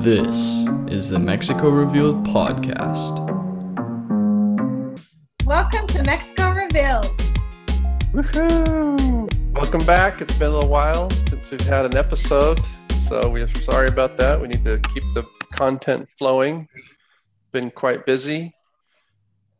This 0.00 0.64
is 0.88 1.10
the 1.10 1.18
Mexico 1.18 1.68
Revealed 1.68 2.24
podcast. 2.24 3.18
Welcome 5.44 5.86
to 5.88 6.02
Mexico 6.04 6.52
Revealed. 6.52 7.04
Woohoo! 8.14 9.52
Welcome 9.52 9.84
back. 9.84 10.22
It's 10.22 10.34
been 10.38 10.52
a 10.52 10.54
little 10.54 10.70
while 10.70 11.10
since 11.28 11.50
we've 11.50 11.60
had 11.60 11.84
an 11.84 11.98
episode, 11.98 12.60
so 13.08 13.28
we're 13.28 13.52
sorry 13.56 13.88
about 13.88 14.16
that. 14.16 14.40
We 14.40 14.48
need 14.48 14.64
to 14.64 14.78
keep 14.94 15.04
the 15.12 15.24
content 15.52 16.08
flowing. 16.16 16.66
Been 17.52 17.70
quite 17.70 18.06
busy, 18.06 18.54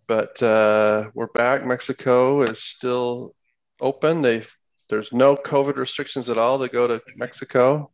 but 0.07 0.43
uh, 0.43 1.11
we're 1.13 1.27
back. 1.27 1.67
Mexico 1.67 2.41
is 2.41 2.63
still 2.63 3.35
open. 3.79 4.23
They 4.23 4.45
there's 4.89 5.13
no 5.13 5.37
COVID 5.37 5.77
restrictions 5.77 6.31
at 6.31 6.39
all 6.39 6.59
to 6.61 6.69
go 6.69 6.87
to 6.87 7.03
Mexico. 7.15 7.91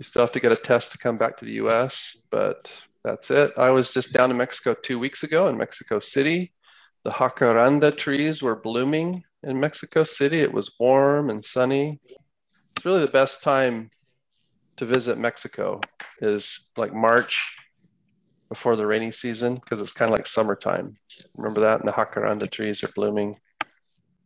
You 0.00 0.04
still 0.04 0.22
have 0.22 0.32
to 0.32 0.40
get 0.40 0.50
a 0.50 0.56
test 0.56 0.92
to 0.92 0.98
come 0.98 1.18
back 1.18 1.36
to 1.36 1.44
the 1.44 1.52
U.S., 1.64 2.16
but 2.30 2.72
that's 3.04 3.30
it. 3.30 3.52
I 3.58 3.68
was 3.70 3.92
just 3.92 4.14
down 4.14 4.30
in 4.30 4.38
Mexico 4.38 4.72
two 4.72 4.98
weeks 4.98 5.22
ago 5.24 5.46
in 5.46 5.58
Mexico 5.58 5.98
City. 5.98 6.54
The 7.04 7.10
jacaranda 7.10 7.94
trees 7.94 8.42
were 8.42 8.56
blooming 8.56 9.24
in 9.42 9.60
Mexico 9.60 10.04
City. 10.04 10.40
It 10.40 10.54
was 10.54 10.72
warm 10.80 11.28
and 11.28 11.44
sunny. 11.44 12.00
It's 12.74 12.86
really 12.86 13.02
the 13.02 13.08
best 13.08 13.42
time 13.42 13.90
to 14.76 14.86
visit 14.86 15.18
Mexico 15.18 15.82
is 16.22 16.70
like 16.78 16.94
March 16.94 17.54
before 18.48 18.76
the 18.76 18.86
rainy 18.86 19.12
season 19.12 19.56
because 19.56 19.82
it's 19.82 19.92
kind 19.92 20.10
of 20.10 20.16
like 20.16 20.24
summertime. 20.24 20.96
Remember 21.36 21.60
that? 21.60 21.80
And 21.80 21.86
the 21.86 21.92
jacaranda 21.92 22.50
trees 22.50 22.82
are 22.82 22.92
blooming. 22.94 23.36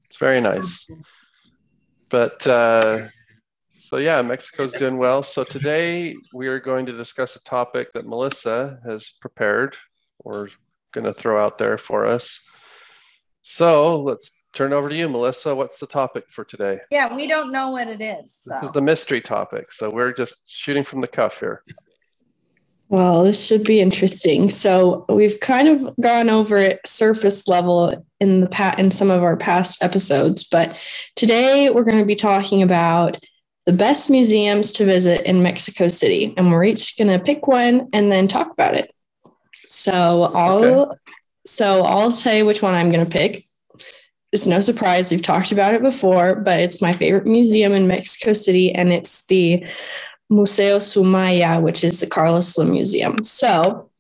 It's 0.05 0.19
very 0.19 0.41
nice. 0.41 0.89
But 2.11 2.47
uh, 2.47 3.09
so 3.95 3.99
yeah, 3.99 4.21
Mexico's 4.23 4.73
doing 4.73 4.99
well. 4.99 5.23
So 5.23 5.45
today 5.45 6.17
we 6.33 6.49
are 6.49 6.59
going 6.59 6.85
to 6.87 6.93
discuss 6.93 7.37
a 7.37 7.45
topic 7.45 7.93
that 7.93 8.05
Melissa 8.05 8.81
has 8.85 9.09
prepared 9.21 9.77
or 10.19 10.49
going 10.91 11.05
to 11.05 11.13
throw 11.13 11.41
out 11.41 11.59
there 11.59 11.79
for 11.79 12.05
us. 12.05 12.41
So 13.43 14.03
let's 14.03 14.33
turn 14.53 14.73
over 14.73 14.89
to 14.89 14.97
you, 14.97 15.09
Melissa. 15.09 15.55
What's 15.55 15.79
the 15.79 15.87
topic 15.87 16.25
for 16.29 16.43
today? 16.43 16.81
Yeah, 16.91 17.15
we 17.15 17.29
don't 17.29 17.53
know 17.53 17.71
what 17.71 17.87
it 17.87 18.03
is. 18.03 18.41
So. 18.43 18.57
This 18.61 18.71
is 18.71 18.73
the 18.73 18.83
mystery 18.83 19.21
topic. 19.21 19.71
So 19.71 19.91
we're 19.91 20.13
just 20.13 20.43
shooting 20.47 20.83
from 20.83 21.01
the 21.01 21.07
cuff 21.07 21.39
here. 21.39 21.63
Well, 22.89 23.23
this 23.23 23.47
should 23.47 23.63
be 23.63 23.81
interesting. 23.81 24.51
So 24.51 25.05
we've 25.09 25.39
kind 25.39 25.69
of 25.69 25.95
gone 26.01 26.31
over 26.31 26.57
it 26.57 26.81
surface 26.85 27.47
level 27.47 28.05
in 28.19 28.41
the 28.41 28.49
pat 28.49 28.81
in 28.81 28.91
some 28.91 29.13
of 29.13 29.23
our 29.23 29.37
past 29.37 29.85
episodes, 29.85 30.43
but 30.43 30.77
today 31.15 31.71
we're 31.71 31.85
going 31.85 32.01
to 32.01 32.05
be 32.05 32.17
talking 32.17 32.61
about 32.61 33.21
the 33.67 33.73
best 33.73 34.11
museums 34.11 34.73
to 34.73 34.85
visit 34.85 35.23
in 35.27 35.43
Mexico 35.43 35.89
City, 35.89 36.35
and 36.37 36.51
we're 36.51 36.65
each 36.65 36.97
going 36.99 37.09
to 37.09 37.19
pick 37.25 37.47
one 37.47 37.89
and 37.93 38.13
then 38.13 38.29
talk 38.29 38.51
about 38.53 38.75
it. 38.75 38.93
So 39.67 40.25
I'll 40.35 40.83
Okay. 40.83 40.97
so 41.47 41.83
I'll 41.83 42.11
say 42.11 42.43
which 42.43 42.63
one 42.63 42.75
I'm 42.75 42.91
going 42.93 43.05
to 43.05 43.11
pick. 43.11 43.45
It's 44.33 44.47
no 44.47 44.61
surprise 44.61 45.11
we've 45.11 45.23
talked 45.23 45.53
about 45.53 45.75
it 45.75 45.83
before, 45.83 46.35
but 46.35 46.59
it's 46.61 46.83
my 46.83 46.93
favorite 46.93 47.27
museum 47.27 47.73
in 47.73 47.87
Mexico 47.87 48.33
City, 48.33 48.73
and 48.73 48.93
it's 48.93 49.25
the 49.27 49.65
Museo 50.29 50.79
Soumaya, 50.79 51.63
which 51.63 51.85
is 51.85 52.01
the 52.01 52.07
Carlos 52.07 52.49
Slim 52.49 52.71
Museum. 52.73 53.23
So, 53.25 53.91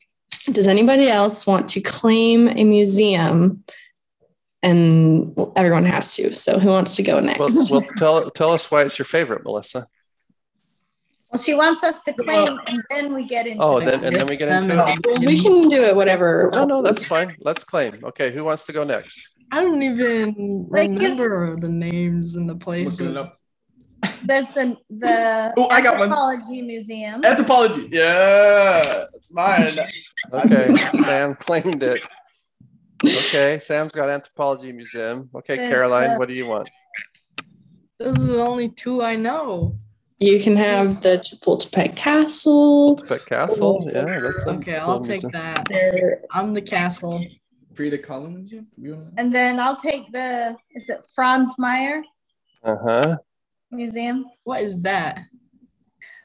does 0.52 0.66
anybody 0.66 1.08
else 1.08 1.46
want 1.46 1.68
to 1.70 1.80
claim 1.80 2.48
a 2.48 2.64
museum? 2.64 3.62
And 4.64 5.36
everyone 5.56 5.84
has 5.84 6.16
to. 6.16 6.32
So, 6.32 6.58
who 6.58 6.70
wants 6.70 6.96
to 6.96 7.02
go 7.02 7.20
next? 7.20 7.38
Well, 7.38 7.50
well 7.70 7.90
tell, 7.98 8.30
tell 8.30 8.52
us 8.52 8.70
why 8.70 8.82
it's 8.82 8.98
your 8.98 9.04
favorite, 9.04 9.44
Melissa. 9.44 9.86
Well, 11.30 11.42
she 11.42 11.52
wants 11.52 11.84
us 11.84 12.02
to 12.04 12.14
claim, 12.14 12.58
and 12.70 12.82
then 12.90 13.14
we 13.14 13.26
get 13.26 13.46
into 13.46 13.62
Oh, 13.62 13.76
it. 13.78 13.84
then 13.84 14.02
and 14.04 14.16
then 14.16 14.26
we 14.26 14.36
get 14.38 14.48
into 14.48 14.72
it. 14.72 15.06
Well, 15.06 15.18
we 15.20 15.42
can 15.42 15.68
do 15.68 15.82
it 15.82 15.94
whatever. 15.94 16.48
No, 16.54 16.64
no, 16.64 16.82
that's 16.82 17.04
fine. 17.04 17.36
Let's 17.40 17.62
claim. 17.62 18.00
Okay, 18.04 18.32
who 18.32 18.42
wants 18.44 18.64
to 18.66 18.72
go 18.72 18.84
next? 18.84 19.28
I 19.52 19.62
don't 19.62 19.82
even 19.82 20.66
Like, 20.70 20.88
yes. 20.90 21.18
remember 21.18 21.60
the 21.60 21.68
names 21.68 22.34
and 22.36 22.48
the 22.48 22.54
places. 22.54 23.00
Looking 23.02 23.16
it 23.16 23.20
up. 23.20 23.36
There's 24.22 24.48
the 24.48 24.76
the 24.88 25.52
Oh, 25.58 25.68
I 25.70 25.82
got 25.82 25.98
one. 25.98 26.04
Anthropology 26.10 26.62
Museum. 26.62 27.22
Anthropology. 27.22 27.88
Yeah, 27.92 29.04
it's 29.12 29.30
mine. 29.34 29.78
Okay, 30.32 30.74
Sam 31.02 31.34
claimed 31.34 31.82
it. 31.82 32.00
Okay, 33.06 33.58
Sam's 33.58 33.92
got 33.92 34.08
anthropology 34.10 34.72
museum. 34.72 35.28
Okay, 35.34 35.56
There's 35.56 35.70
Caroline, 35.70 36.12
the- 36.12 36.18
what 36.18 36.28
do 36.28 36.34
you 36.34 36.46
want? 36.46 36.68
Those 37.98 38.16
are 38.18 38.26
the 38.26 38.42
only 38.42 38.70
two 38.70 39.02
I 39.02 39.16
know. 39.16 39.76
You 40.18 40.40
can 40.40 40.56
have 40.56 41.00
the 41.02 41.18
Chapultepec 41.18 41.94
Castle. 41.96 42.96
Pet 43.08 43.24
Castle. 43.26 43.88
Yeah, 43.92 44.20
that's 44.20 44.44
a 44.46 44.50
Okay, 44.50 44.78
cool 44.80 44.90
I'll 44.90 45.00
take 45.04 45.22
museum. 45.22 45.30
that. 45.32 46.22
I'm 46.32 46.52
the 46.54 46.62
castle. 46.62 47.20
Frida 47.74 47.98
Kahlo 47.98 48.32
Museum. 48.32 48.66
And 49.18 49.34
then 49.34 49.58
I'll 49.60 49.76
take 49.76 50.10
the 50.12 50.56
is 50.72 50.88
it 50.88 51.00
Franz 51.14 51.54
Mayer 51.58 52.02
Uh 52.62 52.76
huh. 52.86 53.16
Museum? 53.72 54.26
What 54.44 54.62
is 54.62 54.80
that? 54.82 55.18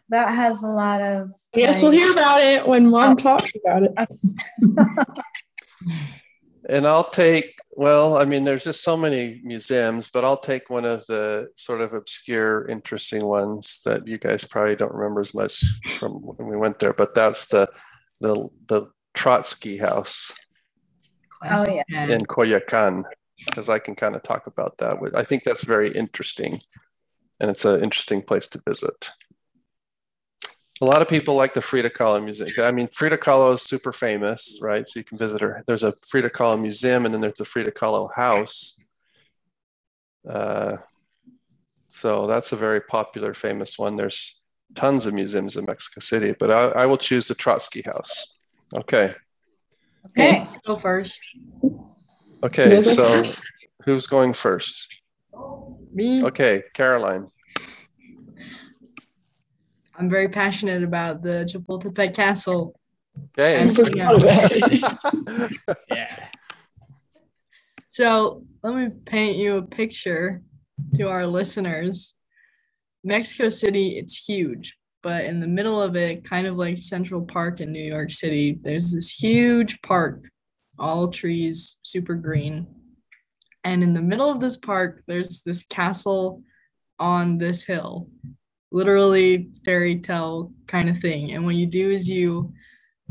That 0.09 0.29
has 0.29 0.61
a 0.63 0.67
lot 0.67 1.01
of 1.01 1.31
yes, 1.53 1.81
we'll 1.81 1.91
hear 1.91 2.11
about 2.11 2.41
it 2.41 2.67
when 2.67 2.89
Mom 2.89 3.15
talks 3.17 3.51
about 3.63 3.83
it. 3.83 3.91
And 6.69 6.85
I'll 6.85 7.09
take. 7.09 7.57
Well, 7.75 8.17
I 8.17 8.25
mean, 8.25 8.43
there's 8.43 8.63
just 8.63 8.83
so 8.83 8.95
many 8.95 9.41
museums, 9.43 10.11
but 10.11 10.23
I'll 10.23 10.37
take 10.37 10.69
one 10.69 10.85
of 10.85 11.05
the 11.07 11.49
sort 11.55 11.81
of 11.81 11.93
obscure, 11.93 12.67
interesting 12.67 13.25
ones 13.25 13.81
that 13.85 14.07
you 14.07 14.19
guys 14.19 14.43
probably 14.45 14.75
don't 14.75 14.93
remember 14.93 15.21
as 15.21 15.33
much 15.33 15.63
from 15.97 16.13
when 16.13 16.47
we 16.47 16.57
went 16.57 16.77
there. 16.77 16.93
But 16.93 17.15
that's 17.15 17.47
the 17.47 17.69
the 18.21 18.49
the 18.67 18.87
Trotsky 19.15 19.77
House. 19.77 20.31
Oh, 21.43 21.65
yeah. 21.65 22.05
In 22.05 22.25
Coyoacan, 22.25 23.03
because 23.47 23.69
I 23.69 23.79
can 23.79 23.95
kind 23.95 24.15
of 24.15 24.21
talk 24.21 24.45
about 24.45 24.77
that. 24.77 24.97
I 25.15 25.23
think 25.23 25.43
that's 25.43 25.63
very 25.63 25.91
interesting, 25.91 26.59
and 27.39 27.49
it's 27.49 27.65
an 27.65 27.83
interesting 27.83 28.21
place 28.21 28.47
to 28.49 28.61
visit. 28.67 29.09
A 30.81 30.85
lot 30.85 31.01
of 31.01 31.09
people 31.09 31.35
like 31.35 31.53
the 31.53 31.61
Frida 31.61 31.89
Kahlo 31.89 32.23
Museum. 32.23 32.49
I 32.63 32.71
mean, 32.71 32.87
Frida 32.87 33.17
Kahlo 33.17 33.53
is 33.53 33.63
super 33.63 33.91
famous, 33.91 34.59
right? 34.61 34.87
So 34.87 34.99
you 34.99 35.03
can 35.03 35.17
visit 35.17 35.41
her. 35.41 35.63
There's 35.67 35.83
a 35.83 35.93
Frida 36.07 36.29
Kahlo 36.29 36.59
Museum, 36.59 37.05
and 37.05 37.13
then 37.13 37.21
there's 37.21 37.39
a 37.39 37.45
Frida 37.45 37.71
Kahlo 37.71 38.09
House. 38.13 38.77
Uh, 40.27 40.77
so 41.89 42.27
that's 42.27 42.53
a 42.53 42.55
very 42.55 42.79
popular, 42.79 43.33
famous 43.33 43.77
one. 43.77 43.97
There's 43.97 44.39
tons 44.75 45.05
of 45.05 45.13
museums 45.13 45.57
in 45.57 45.65
Mexico 45.65 45.99
City, 45.99 46.33
but 46.39 46.51
I, 46.51 46.83
I 46.83 46.85
will 46.85 46.97
choose 46.97 47.27
the 47.27 47.35
Trotsky 47.35 47.81
House. 47.81 48.37
Okay. 48.73 49.13
Okay. 50.07 50.47
Go 50.65 50.77
first. 50.77 51.19
Okay. 52.43 52.83
So 52.83 53.23
who's 53.83 54.07
going 54.07 54.33
first? 54.33 54.87
Me. 55.91 56.23
Okay, 56.23 56.63
Caroline. 56.73 57.27
I'm 59.99 60.09
very 60.09 60.29
passionate 60.29 60.81
about 60.81 61.21
the 61.21 61.45
Chapultepec 61.51 62.15
Castle. 62.15 62.79
Okay. 63.37 63.61
And- 63.61 63.75
forgot 63.75 64.15
about 64.15 64.51
it. 64.53 65.57
yeah. 65.89 66.27
So 67.89 68.45
let 68.63 68.75
me 68.75 68.89
paint 69.05 69.35
you 69.35 69.57
a 69.57 69.61
picture 69.61 70.41
to 70.95 71.09
our 71.09 71.27
listeners. 71.27 72.13
Mexico 73.03 73.49
City, 73.49 73.97
it's 73.97 74.15
huge, 74.25 74.77
but 75.03 75.25
in 75.25 75.41
the 75.41 75.47
middle 75.47 75.81
of 75.81 75.97
it, 75.97 76.23
kind 76.23 76.47
of 76.47 76.55
like 76.55 76.77
Central 76.77 77.21
Park 77.21 77.59
in 77.59 77.73
New 77.73 77.83
York 77.83 78.09
City, 78.09 78.57
there's 78.61 78.91
this 78.91 79.09
huge 79.09 79.81
park, 79.81 80.29
all 80.77 81.09
trees, 81.09 81.77
super 81.83 82.15
green. 82.15 82.67
And 83.65 83.83
in 83.83 83.93
the 83.93 84.01
middle 84.01 84.31
of 84.31 84.39
this 84.39 84.55
park, 84.55 85.03
there's 85.07 85.41
this 85.41 85.65
castle 85.65 86.43
on 86.99 87.37
this 87.37 87.65
hill, 87.65 88.07
literally 88.71 89.49
fairy 89.65 89.99
tale 89.99 90.51
kind 90.67 90.89
of 90.89 90.99
thing. 90.99 91.31
And 91.31 91.45
what 91.45 91.55
you 91.55 91.65
do 91.65 91.89
is 91.89 92.07
you 92.07 92.53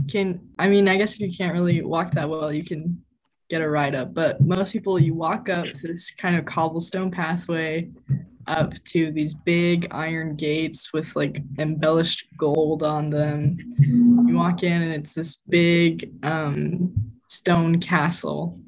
can 0.09 0.41
I 0.59 0.69
mean, 0.69 0.89
I 0.89 0.97
guess 0.97 1.15
if 1.15 1.21
you 1.21 1.37
can't 1.37 1.55
really 1.55 1.83
walk 1.83 2.13
that 2.13 2.29
well, 2.29 2.53
you 2.53 2.65
can 2.65 3.03
get 3.49 3.63
a 3.63 3.69
ride 3.69 3.95
up. 3.95 4.15
But 4.15 4.41
most 4.41 4.73
people, 4.73 4.99
you 4.99 5.15
walk 5.15 5.49
up 5.49 5.67
this 5.83 6.11
kind 6.11 6.37
of 6.37 6.45
cobblestone 6.45 7.11
pathway 7.11 7.91
up 8.47 8.73
to 8.83 9.13
these 9.13 9.35
big 9.35 9.89
iron 9.91 10.35
gates 10.35 10.93
with 10.93 11.15
like 11.15 11.43
embellished 11.59 12.25
gold 12.39 12.83
on 12.83 13.11
them. 13.11 13.57
You 13.79 14.35
walk 14.35 14.63
in, 14.63 14.83
and 14.83 14.93
it's 14.93 15.13
this 15.13 15.37
big 15.49 16.11
um, 16.23 16.93
stone 17.27 17.81
castle 17.81 18.59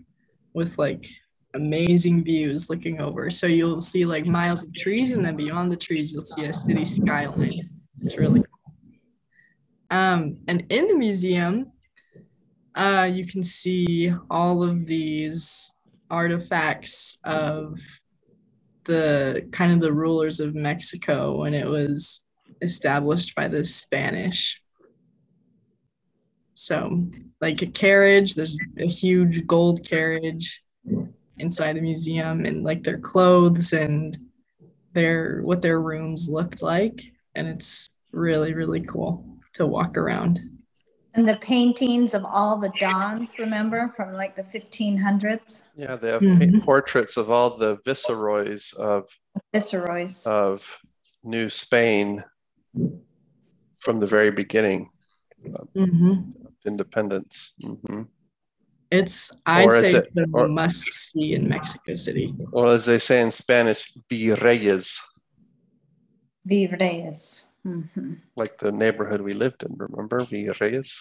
with 0.52 0.76
like 0.78 1.06
amazing 1.54 2.22
views 2.24 2.70
looking 2.70 3.00
over. 3.00 3.30
So 3.30 3.46
you'll 3.46 3.80
see 3.80 4.04
like 4.04 4.26
miles 4.26 4.64
of 4.64 4.74
trees, 4.74 5.12
and 5.12 5.24
then 5.24 5.36
beyond 5.36 5.70
the 5.70 5.76
trees, 5.76 6.12
you'll 6.12 6.22
see 6.22 6.44
a 6.44 6.52
city 6.52 6.84
skyline. 6.84 7.70
It's 8.02 8.16
really 8.16 8.40
cool. 8.40 8.74
Um, 9.90 10.38
and 10.46 10.64
in 10.70 10.86
the 10.86 10.94
museum, 10.94 11.72
uh, 12.74 13.08
you 13.12 13.26
can 13.26 13.42
see 13.42 14.12
all 14.30 14.62
of 14.62 14.86
these 14.86 15.72
artifacts 16.10 17.18
of 17.24 17.78
the 18.84 19.48
kind 19.52 19.72
of 19.72 19.80
the 19.80 19.92
rulers 19.92 20.40
of 20.40 20.54
Mexico 20.54 21.40
when 21.40 21.54
it 21.54 21.66
was 21.66 22.24
established 22.62 23.34
by 23.34 23.48
the 23.48 23.64
Spanish. 23.64 24.60
So, 26.54 27.06
like 27.40 27.62
a 27.62 27.66
carriage, 27.66 28.34
there's 28.34 28.58
a 28.78 28.86
huge 28.86 29.46
gold 29.46 29.88
carriage 29.88 30.62
inside 31.40 31.74
the 31.76 31.80
museum, 31.80 32.44
and 32.44 32.62
like 32.62 32.84
their 32.84 32.98
clothes 32.98 33.72
and 33.72 34.16
their 34.92 35.40
what 35.42 35.62
their 35.62 35.80
rooms 35.80 36.28
looked 36.28 36.62
like, 36.62 37.00
and 37.34 37.48
it's 37.48 37.90
really 38.12 38.54
really 38.54 38.80
cool 38.82 39.24
to 39.54 39.66
walk 39.66 39.96
around. 39.96 40.40
And 41.14 41.26
the 41.28 41.36
paintings 41.38 42.14
of 42.14 42.24
all 42.24 42.56
the 42.58 42.72
dons, 42.78 43.38
remember, 43.38 43.92
from 43.96 44.12
like 44.12 44.36
the 44.36 44.44
1500s? 44.44 45.64
Yeah, 45.76 45.96
they 45.96 46.10
have 46.10 46.22
Mhm. 46.22 46.62
portraits 46.62 47.16
of 47.16 47.30
all 47.32 47.56
the 47.56 47.78
viceroys 47.84 48.72
of 48.74 49.08
Viceroys. 49.52 50.24
of 50.26 50.78
New 51.24 51.48
Spain 51.48 52.24
from 53.78 53.98
the 53.98 54.06
very 54.06 54.30
beginning, 54.30 54.90
Mhm. 55.74 56.32
independence. 56.64 57.52
hmm 57.60 58.02
It's 58.90 59.30
I'd 59.46 59.66
Or 59.68 59.80
say 59.80 59.98
it- 59.98 60.14
the 60.14 60.26
or- 60.32 60.48
must 60.48 60.84
see 61.12 61.34
in 61.34 61.48
Mexico 61.48 61.94
City. 61.96 62.34
Or 62.52 62.74
as 62.74 62.86
they 62.86 62.98
say 62.98 63.20
in 63.20 63.30
Spanish, 63.30 63.92
virreyes, 64.10 64.98
Virreyes. 66.48 67.44
Mhm. 67.66 68.20
like 68.36 68.56
the 68.58 68.72
neighborhood 68.72 69.20
we 69.20 69.34
lived 69.34 69.62
in. 69.62 69.74
Remember 69.76 70.20
Virreyes? 70.20 70.96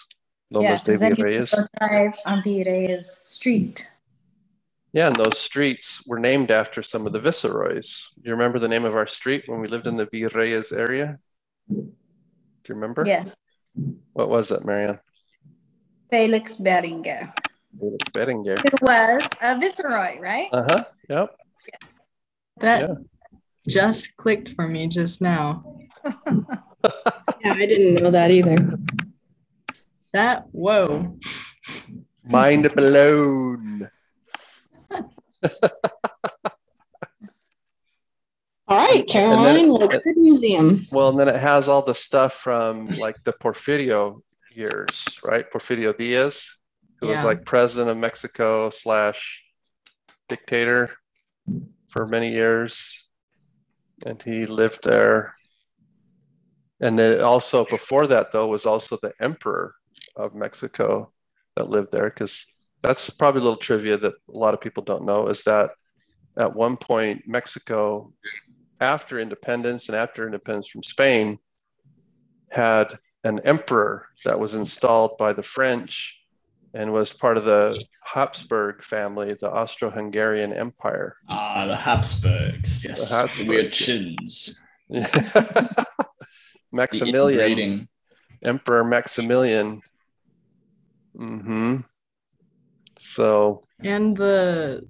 Yeah, 0.50 0.58
Lomas 0.58 0.84
de 0.84 0.92
'cause 0.92 1.00
then 1.00 1.16
you 1.16 1.24
Virreyes. 1.24 1.50
could 1.50 1.68
go 1.80 1.86
drive 1.88 2.18
on 2.26 2.42
Virreyes 2.42 3.04
Street. 3.04 3.90
Yeah, 4.92 5.06
and 5.06 5.16
those 5.16 5.38
streets 5.38 6.06
were 6.06 6.18
named 6.20 6.50
after 6.50 6.82
some 6.82 7.06
of 7.06 7.12
the 7.12 7.20
viceroys. 7.20 8.08
Do 8.20 8.28
you 8.28 8.32
remember 8.32 8.58
the 8.58 8.68
name 8.68 8.84
of 8.84 8.94
our 8.94 9.06
street 9.06 9.44
when 9.46 9.60
we 9.60 9.68
lived 9.68 9.86
in 9.86 9.96
the 9.96 10.06
Virreyes 10.06 10.76
area? 10.76 11.18
Do 11.68 11.76
you 12.68 12.74
remember? 12.74 13.04
Yes, 13.06 13.36
What 14.12 14.28
was 14.28 14.50
it, 14.50 14.64
Marianne? 14.64 14.98
Felix 16.10 16.56
Berenguer, 16.58 17.32
Felix 17.78 18.08
Bettinger. 18.12 18.56
who 18.56 18.70
was 18.82 19.22
a 19.40 19.58
viceroy, 19.58 20.18
right? 20.20 20.48
Uh 20.52 20.62
huh. 20.68 20.84
Yep. 21.08 21.36
That 22.60 22.80
Yeah. 22.80 22.94
just 23.68 24.16
clicked 24.16 24.50
for 24.54 24.66
me 24.68 24.86
just 24.88 25.20
now. 25.22 25.64
Yeah, 27.42 27.52
I 27.54 27.66
didn't 27.66 28.02
know 28.02 28.10
that 28.10 28.30
either. 28.30 28.56
That 30.14 30.44
whoa. 30.52 31.16
Mind 32.24 32.70
blown. 32.76 33.90
All 38.68 38.76
right, 38.76 39.06
Caroline, 39.08 39.70
let's 39.72 39.94
go 39.94 40.00
to 40.00 40.14
the 40.14 40.20
museum. 40.20 40.86
Well, 40.92 41.08
and 41.10 41.18
then 41.18 41.28
it 41.28 41.36
has 41.40 41.66
all 41.66 41.82
the 41.82 41.94
stuff 41.94 42.34
from 42.34 42.86
like 42.86 43.22
the 43.24 43.32
Porfirio 43.32 44.20
years, 44.52 45.04
right? 45.24 45.50
Porfirio 45.50 45.96
Diaz, 45.96 46.56
who 47.00 47.08
was 47.08 47.24
like 47.24 47.44
president 47.44 47.90
of 47.90 47.96
Mexico 47.96 48.70
slash 48.70 49.42
dictator 50.28 50.90
for 51.88 52.06
many 52.06 52.30
years. 52.30 53.06
And 54.04 54.20
he 54.22 54.46
lived 54.46 54.84
there. 54.84 55.34
And 56.80 56.98
then 56.98 57.20
also 57.22 57.64
before 57.64 58.06
that, 58.06 58.32
though, 58.32 58.46
was 58.46 58.66
also 58.66 58.96
the 59.00 59.12
emperor 59.20 59.74
of 60.16 60.34
Mexico 60.34 61.12
that 61.56 61.70
lived 61.70 61.92
there. 61.92 62.10
Because 62.10 62.46
that's 62.82 63.10
probably 63.10 63.40
a 63.40 63.44
little 63.44 63.58
trivia 63.58 63.96
that 63.98 64.14
a 64.28 64.38
lot 64.38 64.54
of 64.54 64.60
people 64.60 64.82
don't 64.82 65.04
know 65.04 65.28
is 65.28 65.42
that 65.44 65.70
at 66.38 66.54
one 66.54 66.76
point, 66.76 67.24
Mexico 67.26 68.12
after 68.80 69.18
independence 69.18 69.88
and 69.88 69.96
after 69.96 70.24
independence 70.24 70.68
from 70.68 70.82
Spain, 70.82 71.38
had 72.50 72.98
an 73.24 73.40
emperor 73.40 74.06
that 74.24 74.40
was 74.40 74.54
installed 74.54 75.18
by 75.18 75.32
the 75.32 75.42
French 75.42 76.19
and 76.74 76.92
was 76.92 77.12
part 77.12 77.36
of 77.36 77.44
the 77.44 77.82
Habsburg 78.04 78.82
family, 78.82 79.34
the 79.40 79.50
Austro 79.50 79.90
Hungarian 79.90 80.52
Empire. 80.52 81.16
Ah, 81.28 81.66
the 81.66 81.76
Habsburgs. 81.76 82.84
Yes. 82.84 83.08
The 83.08 83.14
Habsburgs, 83.14 83.48
Weird 83.48 83.64
yeah. 83.64 83.70
chins. 83.70 84.60
Maximilian. 86.72 87.88
Emperor 88.42 88.84
Maximilian. 88.84 89.80
Mm 91.18 91.42
hmm 91.42 91.76
So, 92.96 93.60
And 93.82 94.16
the 94.16 94.86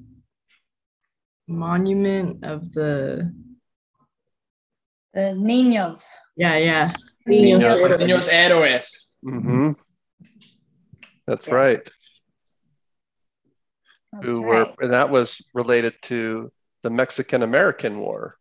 monument 1.49 2.45
of 2.45 2.73
the 2.73 3.33
The 5.13 5.35
Niños. 5.35 6.07
yeah, 6.37 6.57
yeah. 6.59 6.87
Niños 7.27 7.63
Yeah. 7.63 7.75
Héroes. 7.75 8.01
Señores 8.01 8.29
héroes. 8.29 8.85
hmm 9.23 9.73
that's 11.27 11.47
Yes. 11.47 11.53
right. 11.53 11.91
That's 14.13 14.27
Who 14.27 14.43
were, 14.43 14.75
and 14.81 14.93
that 14.93 15.11
was 15.11 15.49
related 15.55 15.95
to 16.03 16.53
the 16.83 16.91
Mexican 16.91 17.43
American 17.43 18.01
War. 18.01 18.37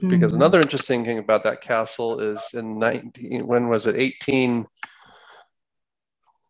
because 0.00 0.32
Mhm. 0.32 0.36
another 0.36 0.60
interesting 0.60 1.04
thing 1.04 1.18
about 1.18 1.44
that 1.44 1.60
castle 1.60 2.18
is 2.18 2.52
in 2.52 2.80
19 2.80 3.46
when 3.46 3.68
was 3.68 3.86
it 3.86 3.94
18 3.94 4.66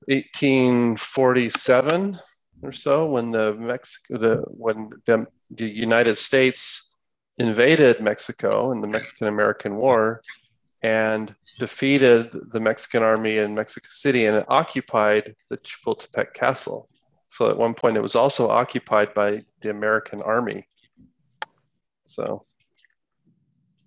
1847 0.09 2.19
or 2.63 2.73
so 2.73 3.11
when 3.11 3.31
the 3.31 3.55
Mexico 3.55 4.19
the 4.19 4.37
when 4.49 4.91
the, 5.07 5.27
the 5.51 5.69
United 5.69 6.17
States 6.17 6.91
invaded 7.39 8.01
Mexico 8.01 8.73
in 8.73 8.81
the 8.81 8.87
Mexican 8.87 9.29
American 9.29 9.77
War 9.77 10.21
and 10.85 11.35
defeated 11.59 12.31
the 12.53 12.61
Mexican 12.61 13.03
army 13.03 13.39
in 13.39 13.55
Mexico 13.55 13.89
City 13.91 14.27
and 14.27 14.37
it 14.37 14.45
occupied 14.49 15.35
the 15.51 15.57
Chapultepec 15.59 16.35
castle 16.35 16.89
so 17.29 17.49
at 17.49 17.57
one 17.57 17.75
point 17.75 17.97
it 17.97 18.03
was 18.03 18.15
also 18.15 18.49
occupied 18.51 19.15
by 19.15 19.43
the 19.63 19.71
American 19.71 20.21
army 20.23 20.69
so 22.07 22.47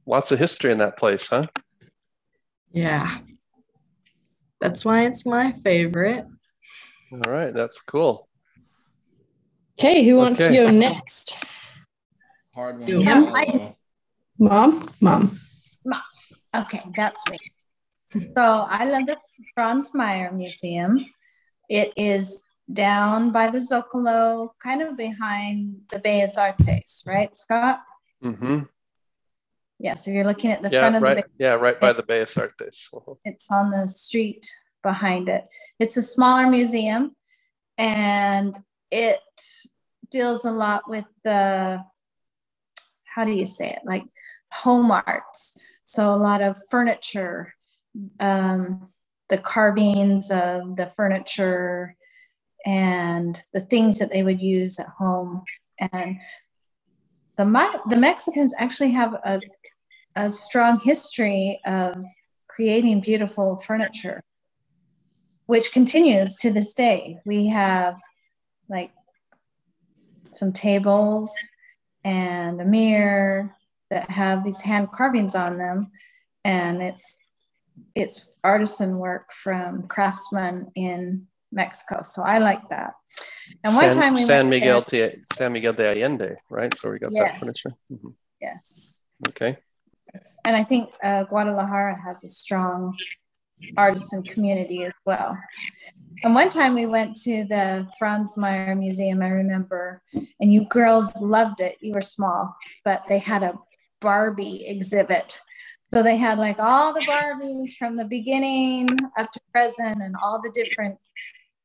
Lots 0.10 0.32
of 0.32 0.40
history 0.40 0.72
in 0.72 0.78
that 0.78 0.98
place, 0.98 1.28
huh? 1.28 1.48
Yeah. 2.72 3.18
That's 4.62 4.86
why 4.86 5.06
it's 5.06 5.26
my 5.26 5.52
favorite. 5.52 6.24
All 7.12 7.20
right, 7.30 7.54
that's 7.54 7.82
cool. 7.82 8.30
Okay, 9.78 10.06
who 10.06 10.16
wants 10.16 10.40
Okay. 10.40 10.56
to 10.56 10.66
go 10.66 10.72
next? 10.72 11.44
Hard 12.56 12.80
one. 12.80 13.02
Yeah, 13.02 13.32
I- 13.36 13.76
Mom? 14.40 14.90
Mom. 15.02 15.38
Okay, 16.56 16.82
that's 16.96 17.24
me. 17.30 17.38
So 18.36 18.66
I 18.70 18.86
love 18.86 19.06
the 19.06 19.18
Franz 19.54 19.94
Mayer 19.94 20.32
Museum. 20.32 21.06
It 21.70 21.94
is 21.98 22.44
down 22.72 23.32
by 23.32 23.50
the 23.50 23.60
Zocalo, 23.60 24.50
kind 24.62 24.82
of 24.82 24.98
behind 24.98 25.82
the 25.90 26.00
Bellas 26.00 26.38
Artes, 26.38 27.04
right, 27.06 27.36
Scott? 27.36 27.82
Mm-hmm. 28.24 28.64
Yeah, 29.80 29.96
so 29.96 30.12
you're 30.12 30.26
looking 30.26 30.52
at 30.52 30.64
the 30.64 30.70
Yeah, 30.70 30.82
front 30.82 30.96
of 30.96 31.02
the 31.02 31.06
right. 31.06 31.26
Yeah, 31.38 31.54
right 31.54 31.80
by 31.80 31.94
the 31.94 32.04
Bellas 32.04 32.38
Artes. 32.38 32.90
Uh-huh. 32.94 33.14
It's 33.26 33.52
on 33.52 33.72
the 33.72 33.88
street 33.88 34.50
behind 34.82 35.30
it. 35.30 35.46
It's 35.80 35.98
a 35.98 36.02
smaller 36.02 36.50
museum 36.50 37.16
and 37.78 38.58
it 38.90 39.20
deals 40.10 40.46
a 40.46 40.52
lot 40.52 40.90
with 40.90 41.06
the, 41.24 41.84
how 43.04 43.26
do 43.26 43.32
you 43.32 43.46
say 43.46 43.72
it? 43.72 43.80
Like 43.86 44.06
home 44.52 44.92
arts. 44.92 45.58
So 45.88 46.14
a 46.14 46.18
lot 46.18 46.42
of 46.42 46.62
furniture, 46.70 47.54
um, 48.20 48.90
the 49.30 49.38
carvings 49.38 50.30
of 50.30 50.76
the 50.76 50.88
furniture 50.88 51.96
and 52.66 53.42
the 53.54 53.62
things 53.62 53.98
that 54.00 54.12
they 54.12 54.22
would 54.22 54.42
use 54.42 54.82
at 54.82 54.90
home. 54.90 55.44
And 55.80 56.18
the, 57.38 57.82
the 57.90 57.96
Mexicans 57.96 58.54
actually 58.58 58.92
have 58.92 59.14
a, 59.14 59.40
a 60.18 60.30
strong 60.30 60.82
history 60.82 61.62
of 61.66 61.96
creating 62.50 63.00
beautiful 63.00 63.56
furniture, 63.56 64.26
which 65.46 65.72
continues 65.72 66.36
to 66.40 66.52
this 66.52 66.74
day. 66.74 67.18
We 67.26 67.48
have 67.48 67.96
like 68.68 68.92
some 70.34 70.52
tables 70.52 71.34
and 72.04 72.60
a 72.60 72.66
mirror 72.66 73.57
that 73.90 74.10
have 74.10 74.44
these 74.44 74.62
hand 74.62 74.92
carvings 74.92 75.36
on 75.36 75.58
them, 75.58 75.92
and 76.44 76.82
it's 76.82 77.20
it's 77.96 78.30
artisan 78.44 78.98
work 78.98 79.32
from 79.32 79.88
craftsmen 79.88 80.72
in 80.76 81.28
Mexico. 81.52 82.02
So 82.04 82.24
I 82.24 82.40
like 82.40 82.68
that. 82.70 82.94
And 83.64 83.76
one 83.76 83.94
San, 83.94 84.02
time 84.02 84.14
we 84.14 84.22
San 84.24 84.50
Miguel 84.50 84.84
there- 84.90 85.12
de 85.12 85.24
San 85.36 85.54
Miguel 85.54 85.74
de 85.74 85.92
Allende, 85.92 86.36
right? 86.50 86.74
So 86.78 86.90
we 86.92 87.00
got 87.00 87.12
Yes. 87.12 87.32
that 87.34 87.40
furniture. 87.40 87.74
Mhm. 87.92 88.14
yes, 88.42 89.02
Okay. 89.28 89.58
and 90.46 90.56
I 90.56 90.64
think 90.64 90.90
uh, 91.04 91.24
Guadalajara 91.26 91.96
has 92.04 92.24
a 92.24 92.30
strong 92.30 92.96
artisan 93.78 94.24
community 94.24 94.84
as 94.84 94.94
well. 95.06 95.38
And 96.24 96.34
one 96.34 96.50
time 96.50 96.74
we 96.74 96.86
went 96.88 97.16
to 97.24 97.44
the 97.46 97.88
Franz 98.00 98.36
Mayer 98.38 98.76
Museum, 98.76 99.22
I 99.22 99.30
remember, 99.30 100.02
and 100.40 100.52
you 100.52 100.66
girls 100.66 101.16
loved 101.22 101.62
it. 101.62 101.76
You 101.82 101.94
were 101.94 102.02
small, 102.02 102.56
but 102.84 103.04
they 103.08 103.20
had 103.20 103.44
a 103.44 103.54
Barbie 104.02 104.66
exhibit 104.68 105.42
So 105.94 106.04
they 106.04 106.18
had 106.18 106.38
like 106.38 106.60
all 106.60 106.94
the 106.94 107.02
Barbies 107.02 107.76
from 107.78 107.96
the 107.96 108.06
beginning 108.06 108.88
up 109.18 109.32
to 109.32 109.40
present 109.54 110.02
and 110.02 110.16
all 110.22 110.42
the 110.42 110.52
different 110.52 110.98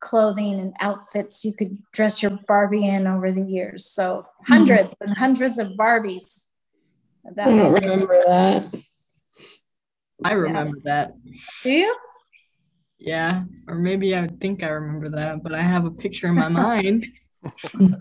clothing 0.00 0.60
and 0.60 0.74
outfits 0.80 1.44
you 1.44 1.54
could 1.54 1.78
dress 1.92 2.22
your 2.22 2.38
Barbie 2.46 2.86
in 2.86 3.06
over 3.06 3.32
the 3.32 3.42
years. 3.42 3.86
So 3.86 4.24
hmm. 4.46 4.52
100s 4.52 4.94
and 5.00 5.16
hundreds 5.16 5.58
of 5.58 5.68
Barbies. 5.78 6.48
That 7.34 7.46
I 7.46 7.50
don't 7.50 7.72
makes 7.72 7.80
sense. 7.80 7.90
remember 7.90 8.22
that. 8.26 8.82
I 10.24 10.32
remember 10.32 10.78
that. 10.84 11.12
Do 11.62 11.70
you? 11.70 11.96
Yeah. 12.98 13.44
Or 13.68 13.76
maybe 13.76 14.16
I 14.16 14.26
think 14.40 14.62
I 14.62 14.68
remember 14.68 15.08
that, 15.10 15.42
but 15.42 15.54
I 15.54 15.62
have 15.62 15.84
a 15.84 15.90
picture 15.90 16.28
in 16.28 16.34
my 16.34 16.48
mind. 16.48 17.06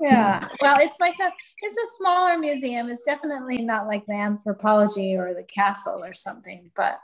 Yeah. 0.00 0.48
Well, 0.62 0.78
it's 0.80 0.98
like 0.98 1.16
a 1.20 1.30
it's 1.62 1.76
a 1.76 1.96
smaller 1.98 2.38
museum. 2.38 2.88
It's 2.88 3.02
definitely 3.02 3.62
not 3.62 3.86
like 3.86 4.06
the 4.06 4.14
anthropology 4.14 5.16
or 5.16 5.34
the 5.34 5.42
castle 5.42 6.02
or 6.02 6.14
something, 6.14 6.70
but 6.74 6.98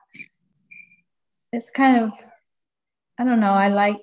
it's 1.52 1.70
kind 1.70 2.02
of 2.02 2.12
I 3.18 3.24
don't 3.24 3.40
know. 3.40 3.52
I 3.52 3.68
like 3.68 4.00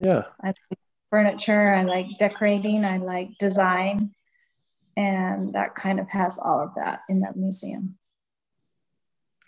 Yeah. 0.00 0.24
i 0.42 0.48
like 0.48 0.78
furniture, 1.10 1.72
I 1.74 1.82
like 1.82 2.18
decorating, 2.18 2.84
I 2.84 2.96
like 2.96 3.36
design, 3.38 4.12
and 4.96 5.52
that 5.52 5.74
kind 5.74 6.00
of 6.00 6.08
has 6.08 6.38
all 6.38 6.60
of 6.60 6.70
that 6.76 7.02
in 7.08 7.20
that 7.20 7.36
museum. 7.36 7.98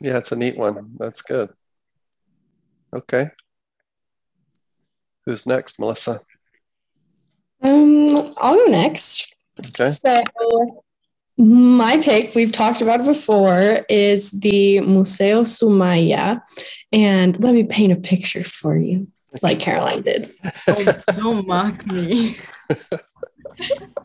Yeah, 0.00 0.18
it's 0.18 0.32
a 0.32 0.36
neat 0.36 0.56
one. 0.56 0.94
That's 0.98 1.22
good. 1.22 1.50
Okay. 2.94 3.30
Who's 5.24 5.46
next, 5.46 5.78
Melissa? 5.78 6.20
Um, 7.64 8.34
I'll 8.36 8.56
go 8.56 8.66
next. 8.66 9.34
Okay. 9.58 9.88
So 9.88 10.84
my 11.36 12.00
pick, 12.00 12.34
we've 12.34 12.52
talked 12.52 12.80
about 12.80 13.00
it 13.00 13.06
before, 13.06 13.80
is 13.88 14.30
the 14.30 14.80
Museo 14.80 15.42
Soumaya. 15.42 16.42
And 16.92 17.42
let 17.42 17.54
me 17.54 17.64
paint 17.64 17.92
a 17.92 17.96
picture 17.96 18.44
for 18.44 18.76
you, 18.76 19.08
like 19.42 19.58
Caroline 19.58 20.02
did. 20.02 20.32
Don't, 20.66 21.06
don't 21.16 21.46
mock 21.46 21.86
me. 21.86 22.36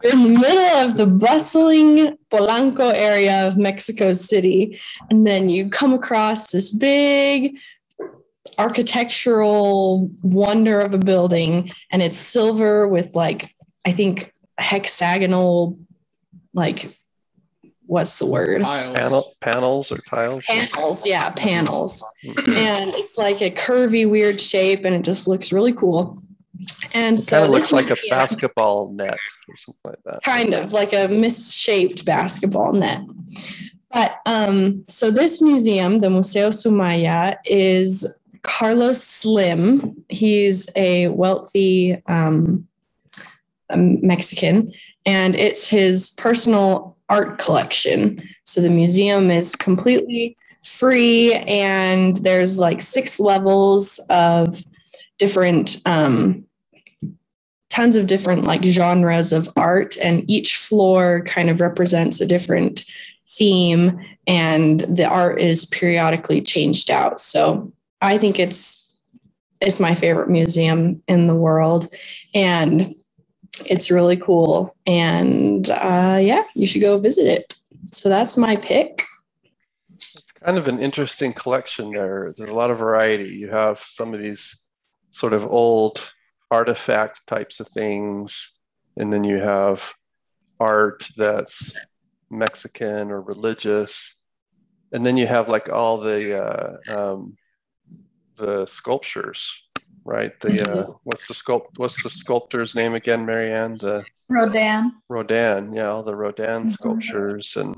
You're 0.04 0.14
in 0.14 0.24
the 0.24 0.40
middle 0.40 0.90
of 0.90 0.98
the 0.98 1.06
bustling 1.06 2.18
Polanco 2.32 2.92
area 2.94 3.48
of 3.48 3.58
Mexico 3.58 4.14
City. 4.14 4.80
And 5.10 5.28
then 5.28 5.50
you 5.50 5.70
come 5.70 5.94
across 5.94 6.52
this 6.52 6.72
big 6.72 7.58
architectural 8.58 10.10
wonder 10.22 10.80
of 10.80 10.94
a 10.94 10.98
building, 10.98 11.72
and 11.92 12.02
it's 12.02 12.18
silver 12.18 12.88
with 12.88 13.16
like, 13.16 13.50
I 13.86 13.92
think, 13.92 14.32
hexagonal, 14.58 15.78
like, 16.54 16.96
what's 17.86 18.20
the 18.20 18.26
word? 18.26 18.62
Tiles. 18.62 18.96
Panel, 18.96 19.34
panels 19.42 19.92
or 19.92 19.98
tiles? 19.98 20.46
Panels, 20.46 21.06
yeah, 21.08 21.30
panels. 21.32 22.04
Mhm. 22.26 22.56
And 22.56 22.92
it's 22.96 23.18
like 23.18 23.42
a 23.42 23.50
curvy, 23.52 24.08
weird 24.10 24.40
shape, 24.40 24.86
and 24.86 24.96
it 24.96 25.04
just 25.04 25.28
looks 25.28 25.52
really 25.52 25.74
cool. 25.74 26.20
And 26.94 27.16
It 27.18 27.22
so 27.22 27.38
kind 27.38 27.48
of 27.48 27.54
looks 27.54 27.72
like 27.72 27.86
a 27.86 27.96
museum- 27.96 28.18
basketball 28.18 28.90
net 28.92 29.18
or 29.48 29.56
something 29.58 29.80
like 29.86 30.04
that. 30.06 30.24
kind 30.24 30.54
of 30.54 30.74
like 30.74 30.94
a 30.94 31.08
misshaped 31.08 32.04
basketball 32.06 32.74
net. 32.74 33.02
But 33.92 34.16
um, 34.28 34.84
so 34.86 35.10
this 35.10 35.42
museum, 35.42 36.00
the 36.00 36.10
Museo 36.12 36.50
Soumaya, 36.50 37.38
is 37.46 38.06
Carlos 38.44 39.04
Slim. 39.04 39.96
He's 40.10 40.70
a 40.76 41.10
wealthy 41.10 42.02
um, 42.08 42.68
um, 43.70 44.06
Mexican, 44.06 44.74
and 45.06 45.36
it's 45.36 45.68
his 45.68 46.12
personal 46.12 46.98
art 47.10 47.38
collection. 47.38 48.22
So 48.44 48.62
the 48.62 48.70
museum 48.70 49.32
is 49.32 49.56
completely 49.56 50.38
free, 50.64 51.34
and 51.34 52.18
there's 52.18 52.60
like 52.60 52.82
six 52.82 53.20
levels 53.20 54.00
of 54.10 54.64
different 55.18 55.78
um, 55.86 56.46
tons 57.70 57.96
of 57.96 58.08
different 58.08 58.46
like 58.46 58.64
genres 58.64 59.32
of 59.32 59.50
art 59.56 59.96
and 60.02 60.28
each 60.30 60.58
floor 60.58 61.22
kind 61.26 61.50
of 61.50 61.62
represents 61.62 62.20
a 62.20 62.26
different 62.26 62.84
theme 63.28 64.00
and 64.28 64.82
the 64.82 65.06
art 65.06 65.40
is 65.40 65.66
periodically 65.68 66.42
changed 66.42 66.90
out 66.90 67.20
so 67.20 67.72
i 68.02 68.18
think 68.18 68.40
it's 68.40 68.90
it's 69.62 69.80
my 69.80 69.94
favorite 69.96 70.30
museum 70.30 71.02
in 71.08 71.28
the 71.28 71.36
world 71.36 71.94
and 72.34 72.96
it's 73.66 73.92
really 73.92 74.18
cool 74.18 74.76
and 74.86 75.70
uh, 75.70 76.18
yeah 76.22 76.44
you 76.56 76.66
should 76.66 76.82
go 76.82 76.98
visit 77.00 77.28
it 77.28 77.56
so 77.92 78.10
that's 78.10 78.38
my 78.38 78.56
pick 78.56 79.04
It's 79.92 80.24
kind 80.44 80.58
of 80.58 80.68
an 80.68 80.80
interesting 80.80 81.34
collection 81.34 81.92
there. 81.92 82.34
There's 82.36 82.50
a 82.50 82.56
lot 82.56 82.72
of 82.72 82.78
variety. 82.78 83.30
You 83.36 83.50
have 83.50 83.80
some 83.80 84.14
of 84.14 84.22
these 84.22 84.64
sort 85.12 85.34
of 85.34 85.46
old 85.46 86.14
artifact 86.52 87.28
types 87.28 87.60
of 87.60 87.68
things, 87.68 88.56
and 88.96 89.12
then 89.12 89.24
you 89.24 89.38
have 89.38 89.94
art 90.60 91.08
that's 91.18 91.74
Mexican 92.30 93.12
or 93.12 93.22
religious, 93.22 94.18
and 94.94 95.06
then 95.06 95.18
you 95.18 95.28
have 95.28 95.50
like 95.50 95.68
all 95.70 95.98
the 95.98 96.22
uh, 96.42 96.78
um, 96.88 97.36
the 98.40 98.66
sculptures, 98.66 99.52
right? 100.06 100.38
The 100.40 100.62
uh, 100.62 100.92
what's 101.04 101.28
the 101.28 101.34
sculpt? 101.34 101.78
What's 101.78 102.02
the 102.04 102.10
sculptor's 102.10 102.76
name 102.76 102.94
again, 102.94 103.26
Marianne? 103.26 103.78
The 103.78 104.06
Rodan. 104.30 104.94
Rodin, 105.10 105.74
yeah, 105.74 105.88
all 105.90 106.04
the 106.04 106.16
Rodin 106.16 106.66
Mhm. 106.68 106.72
sculptures 106.72 107.56
and 107.56 107.76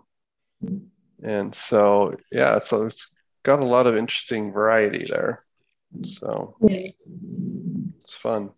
and 1.24 1.54
so 1.54 2.16
yeah, 2.32 2.60
so 2.60 2.86
it's 2.86 3.16
got 3.44 3.60
a 3.60 3.66
lot 3.66 3.88
of 3.88 3.96
interesting 3.96 4.52
variety 4.52 5.06
there. 5.10 5.42
So 6.04 6.56
it's 8.00 8.14
fun. 8.16 8.52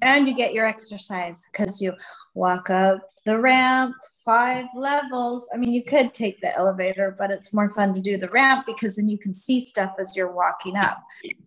And 0.00 0.28
you 0.28 0.34
get 0.34 0.54
your 0.54 0.64
exercise 0.66 1.46
because 1.50 1.82
you 1.82 1.92
walk 2.34 2.70
up 2.70 3.00
the 3.24 3.38
ramp 3.38 3.94
five 4.24 4.66
levels. 4.76 5.48
I 5.52 5.56
mean, 5.56 5.72
you 5.72 5.82
could 5.82 6.14
take 6.14 6.40
the 6.40 6.56
elevator, 6.56 7.14
but 7.18 7.30
it's 7.30 7.52
more 7.52 7.70
fun 7.70 7.94
to 7.94 8.00
do 8.00 8.16
the 8.16 8.28
ramp 8.28 8.64
because 8.66 8.96
then 8.96 9.08
you 9.08 9.18
can 9.18 9.34
see 9.34 9.60
stuff 9.60 9.94
as 9.98 10.16
you're 10.16 10.30
walking 10.32 10.76
up. 10.76 10.98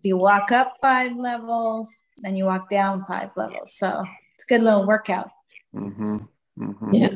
You 0.02 0.16
walk 0.16 0.52
up 0.52 0.74
five 0.80 1.16
levels, 1.16 2.02
then 2.18 2.36
you 2.36 2.44
walk 2.44 2.68
down 2.68 3.04
five 3.08 3.30
levels. 3.36 3.74
So 3.74 4.04
it's 4.34 4.44
a 4.44 4.48
good 4.48 4.62
little 4.62 4.86
workout. 4.86 5.30
hmm 5.72 6.18
hmm 6.58 6.92
Yeah. 6.94 7.08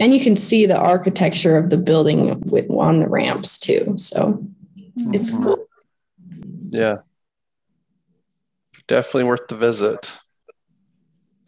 and 0.00 0.12
you 0.12 0.20
can 0.20 0.36
see 0.36 0.66
the 0.66 0.76
architecture 0.76 1.56
of 1.56 1.70
the 1.70 1.78
building 1.78 2.38
with 2.40 2.70
on 2.70 3.00
the 3.00 3.08
ramps 3.08 3.58
too 3.58 3.94
so 3.96 4.46
it's 5.14 5.30
Mhm. 5.30 5.42
cool 5.44 5.66
Yeah. 6.70 6.96
Definitely 8.86 9.24
worth 9.24 9.48
the 9.48 9.56
visit. 9.56 10.10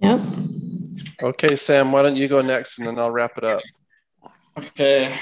Yep 0.01 0.21
Okay, 1.21 1.57
Sam, 1.57 1.91
why 1.91 2.03
don't 2.03 2.15
you 2.17 2.29
go 2.29 2.41
next 2.43 2.79
and 2.79 2.87
then 2.87 2.97
I'll 2.99 3.11
wrap 3.11 3.37
it 3.37 3.43
up. 3.45 3.61
Okay, 4.57 5.19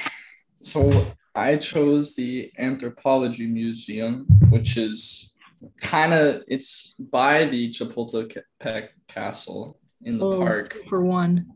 so 0.61 1.07
I 1.35 1.57
chose 1.57 2.15
the 2.15 2.53
Anthropology 2.59 3.47
Museum, 3.47 4.27
which 4.51 4.77
is 4.77 5.35
kind 5.81 6.13
of 6.13 6.43
it's 6.49 6.95
by 6.99 7.45
the 7.45 7.71
Chapultepec 7.71 8.89
Castle 9.09 9.79
in 10.03 10.19
the 10.19 10.25
Oh, 10.27 10.39
park. 10.39 10.77
for 10.87 11.01
one. 11.03 11.47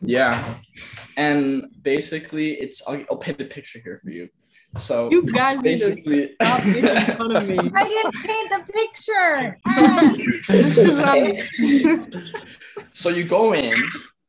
Yeah, 0.00 0.54
and 1.18 1.64
basically, 1.82 2.52
it's 2.60 2.82
I'll, 2.88 3.04
I'll 3.10 3.18
paint 3.18 3.40
a 3.40 3.44
picture 3.44 3.80
here 3.84 4.00
for 4.02 4.10
you. 4.10 4.28
So 4.76 5.10
You 5.10 5.22
guys 5.22 5.60
need 5.62 5.80
to 5.80 5.90
basically, 5.90 6.34
stop 6.34 6.64
making 6.64 7.16
fun 7.16 7.36
of 7.36 7.46
me. 7.48 7.58
I 7.58 7.84
didn't 7.88 8.14
paint 8.14 8.50
the 8.50 8.72
picture. 8.72 9.58
Ah. 9.66 10.14
This 10.48 10.78
is 10.78 10.88
not- 10.88 12.34
so 12.90 13.08
you 13.08 13.24
go 13.24 13.54
in, 13.54 13.74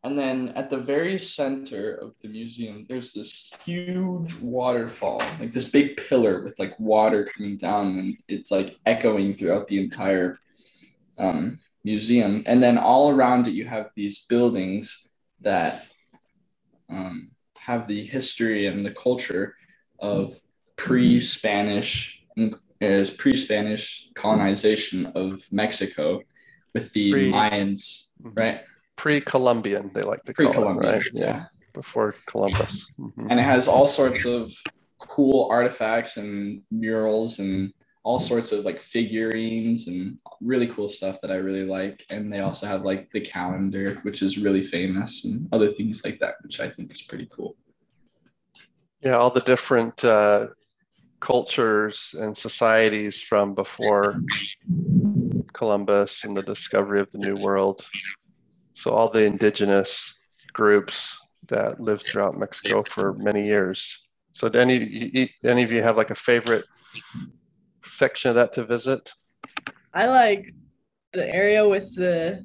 and 0.03 0.17
then 0.17 0.49
at 0.49 0.69
the 0.69 0.77
very 0.77 1.17
center 1.17 1.95
of 1.95 2.13
the 2.21 2.27
museum, 2.27 2.85
there's 2.87 3.11
this 3.11 3.51
huge 3.65 4.35
waterfall, 4.35 5.19
like 5.39 5.51
this 5.51 5.69
big 5.69 5.97
pillar 5.97 6.43
with 6.43 6.57
like 6.59 6.79
water 6.79 7.25
coming 7.25 7.57
down, 7.57 7.97
and 7.97 8.17
it's 8.27 8.51
like 8.51 8.77
echoing 8.85 9.33
throughout 9.33 9.67
the 9.67 9.79
entire 9.79 10.37
um, 11.17 11.59
museum. 11.83 12.43
And 12.45 12.61
then 12.61 12.77
all 12.77 13.09
around 13.09 13.47
it, 13.47 13.53
you 13.53 13.65
have 13.65 13.89
these 13.95 14.25
buildings 14.25 15.07
that 15.41 15.87
um, 16.89 17.31
have 17.57 17.87
the 17.87 18.05
history 18.05 18.67
and 18.67 18.85
the 18.85 18.91
culture 18.91 19.55
of 19.99 20.39
pre-Spanish 20.77 22.21
is 22.81 23.09
pre-Spanish 23.09 24.09
colonization 24.15 25.05
of 25.15 25.43
Mexico 25.51 26.21
with 26.73 26.91
the 26.93 27.11
Pre- 27.11 27.31
Mayans, 27.31 28.07
right? 28.21 28.61
Pre-Columbian, 28.97 29.91
they 29.93 30.01
like 30.01 30.23
to 30.23 30.33
call 30.33 30.69
it, 30.71 30.73
right? 30.85 31.03
yeah. 31.13 31.45
Before 31.73 32.15
Columbus. 32.27 32.91
Mhm. 32.99 33.27
And 33.29 33.39
it 33.39 33.43
has 33.43 33.67
all 33.67 33.85
sorts 33.85 34.25
of 34.25 34.53
cool 34.99 35.47
artifacts 35.51 36.17
and 36.17 36.61
murals 36.71 37.39
and 37.39 37.73
all 38.03 38.19
sorts 38.19 38.51
of 38.51 38.63
like 38.65 38.79
figurines 38.79 39.87
and 39.87 40.17
really 40.41 40.67
cool 40.67 40.87
stuff 40.87 41.19
that 41.21 41.31
I 41.31 41.35
really 41.35 41.65
like. 41.65 42.05
And 42.11 42.31
they 42.31 42.39
also 42.39 42.67
have 42.67 42.83
like 42.83 43.09
the 43.11 43.21
calendar, 43.21 43.95
which 44.03 44.21
is 44.21 44.37
really 44.37 44.63
famous, 44.63 45.25
and 45.25 45.49
other 45.51 45.71
things 45.73 46.03
like 46.05 46.19
that, 46.19 46.35
which 46.43 46.59
I 46.59 46.69
think 46.69 46.91
is 46.93 47.01
pretty 47.01 47.27
cool. 47.35 47.55
Yeah, 49.01 49.17
all 49.17 49.29
the 49.29 49.41
different 49.41 50.03
uh, 50.03 50.47
cultures 51.19 52.15
and 52.19 52.35
societies 52.37 53.21
from 53.21 53.53
before 53.53 54.21
Columbus 55.53 56.23
and 56.23 56.35
the 56.35 56.41
discovery 56.41 56.99
of 57.01 57.11
the 57.11 57.19
New 57.19 57.35
World. 57.35 57.85
So 58.73 58.91
all 58.91 59.09
the 59.09 59.23
indigenous 59.23 60.19
groups 60.53 61.19
that 61.47 61.79
lived 61.79 62.03
throughout 62.03 62.37
Mexico 62.37 62.83
for 62.83 63.13
many 63.13 63.45
years. 63.45 64.01
So 64.31 64.49
do 64.49 64.59
any 64.59 64.77
you- 64.77 65.29
any 65.43 65.63
of 65.63 65.71
you 65.71 65.81
have 65.83 65.97
like 65.97 66.09
a 66.09 66.15
favorite 66.15 66.65
section 67.83 68.29
of 68.29 68.35
that 68.35 68.53
to 68.53 68.63
visit? 68.65 69.09
I 69.93 70.07
like 70.07 70.53
the 71.13 71.27
area 71.33 71.67
with 71.67 71.95
the 71.95 72.43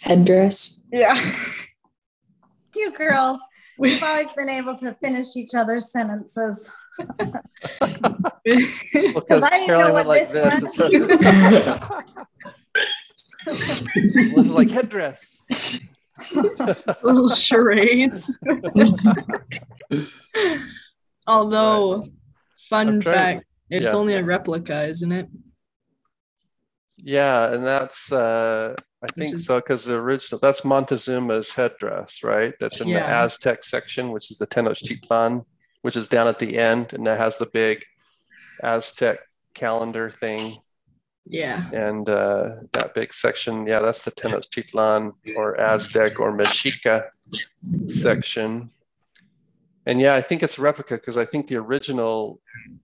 Headdress. 0.00 0.80
yeah. 0.90 1.14
You 2.82 2.90
girls, 2.92 3.40
we've 3.78 4.02
always 4.08 4.26
been 4.32 4.48
able 4.48 4.76
to 4.78 4.92
finish 4.94 5.36
each 5.36 5.54
other's 5.54 5.92
sentences. 5.92 6.72
Because 6.98 7.38
I 8.44 9.50
didn't 9.50 9.68
know 9.68 9.92
what 9.92 10.08
this 10.08 10.32
This 13.44 14.26
is 14.36 14.52
like 14.52 14.70
headdress. 14.70 15.38
little 17.02 17.30
charades. 17.30 18.36
Although, 21.28 22.08
fun 22.68 22.88
I'm 22.88 23.00
fact, 23.00 23.44
it's 23.70 23.92
yeah. 23.92 23.92
only 23.92 24.14
a 24.14 24.24
replica, 24.24 24.82
isn't 24.86 25.12
it? 25.12 25.28
Yeah, 26.98 27.52
and 27.52 27.64
that's 27.64 28.10
uh 28.10 28.74
I 29.02 29.08
think 29.08 29.34
is- 29.34 29.46
so 29.46 29.56
because 29.56 29.84
the 29.84 29.94
original 29.94 30.38
that's 30.38 30.60
Montezuma's 30.62 31.50
headdress, 31.50 32.22
right? 32.22 32.54
That's 32.60 32.80
in 32.80 32.88
the 32.88 33.00
Aztec 33.04 33.64
section, 33.64 34.12
which 34.12 34.30
is 34.30 34.38
the 34.38 34.46
Tenochtitlan, 34.46 35.44
which 35.82 35.96
is 35.96 36.08
down 36.08 36.28
at 36.28 36.38
the 36.38 36.56
end, 36.58 36.92
and 36.92 37.06
that 37.06 37.18
has 37.18 37.38
the 37.38 37.46
big 37.46 37.84
Aztec 38.62 39.18
calendar 39.54 40.08
thing 40.08 40.56
Yeah. 41.26 41.68
and 41.72 42.08
uh, 42.08 42.50
that 42.72 42.94
big 42.94 43.12
section. 43.12 43.66
Yeah, 43.66 43.80
that's 43.80 44.02
the 44.02 44.12
Tenochtitlan 44.12 45.12
or 45.36 45.60
Aztec 45.60 46.20
or 46.20 46.36
Mexica 46.36 47.08
section. 47.88 48.70
And 49.84 49.98
yeah, 50.00 50.14
I 50.14 50.20
think 50.20 50.42
it's 50.44 50.58
a 50.58 50.62
replica 50.62 50.94
because 50.94 51.18
I 51.18 51.24
think 51.24 51.48
the 51.48 51.56
original 51.56 52.40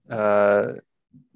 uh, 0.09 0.73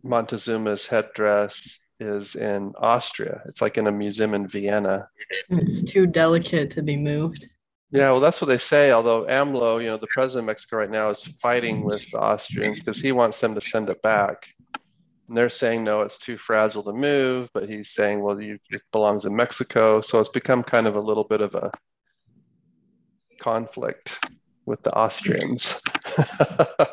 Montezuma's 0.04 0.88
headdress 0.88 1.80
is 2.00 2.36
in 2.36 2.74
Austria. 2.78 3.42
It's 3.46 3.62
like 3.62 3.78
in 3.78 3.88
a 3.88 3.92
museum 3.92 4.34
in 4.34 4.48
Vienna. 4.48 5.08
It's 5.50 5.82
too 5.84 6.06
delicate 6.06 6.72
to 6.72 6.82
be 6.82 6.98
moved. 6.98 7.48
Yeah, 7.92 8.12
well, 8.12 8.20
that's 8.20 8.42
what 8.42 8.48
they 8.48 8.58
say. 8.58 8.92
Although 8.92 9.26
AMLO, 9.26 9.80
you 9.80 9.88
know, 9.88 9.98
the 9.98 10.08
president 10.08 10.44
of 10.46 10.48
Mexico 10.48 10.78
right 10.78 10.90
now 10.90 11.10
is 11.12 11.24
fighting 11.24 11.84
with 11.84 12.10
the 12.10 12.20
Austrians 12.20 12.80
because 12.80 13.00
he 13.00 13.12
wants 13.12 13.40
them 13.40 13.54
to 13.54 13.62
send 13.62 13.88
it 13.90 14.02
back. 14.02 14.48
And 15.28 15.38
they're 15.38 15.48
saying, 15.50 15.84
no, 15.84 16.02
it's 16.02 16.18
too 16.18 16.36
fragile 16.38 16.82
to 16.84 16.92
move. 16.94 17.50
But 17.54 17.70
he's 17.70 17.92
saying, 17.92 18.22
well, 18.24 18.42
you, 18.42 18.58
it 18.72 18.82
belongs 18.92 19.26
in 19.26 19.36
Mexico. 19.36 20.02
So 20.02 20.20
it's 20.20 20.30
become 20.30 20.64
kind 20.64 20.88
of 20.88 20.96
a 20.96 21.00
little 21.02 21.24
bit 21.24 21.42
of 21.42 21.54
a 21.54 21.72
conflict 23.40 24.26
with 24.66 24.82
the 24.84 24.94
Austrians 24.94 25.80
because 26.04 26.88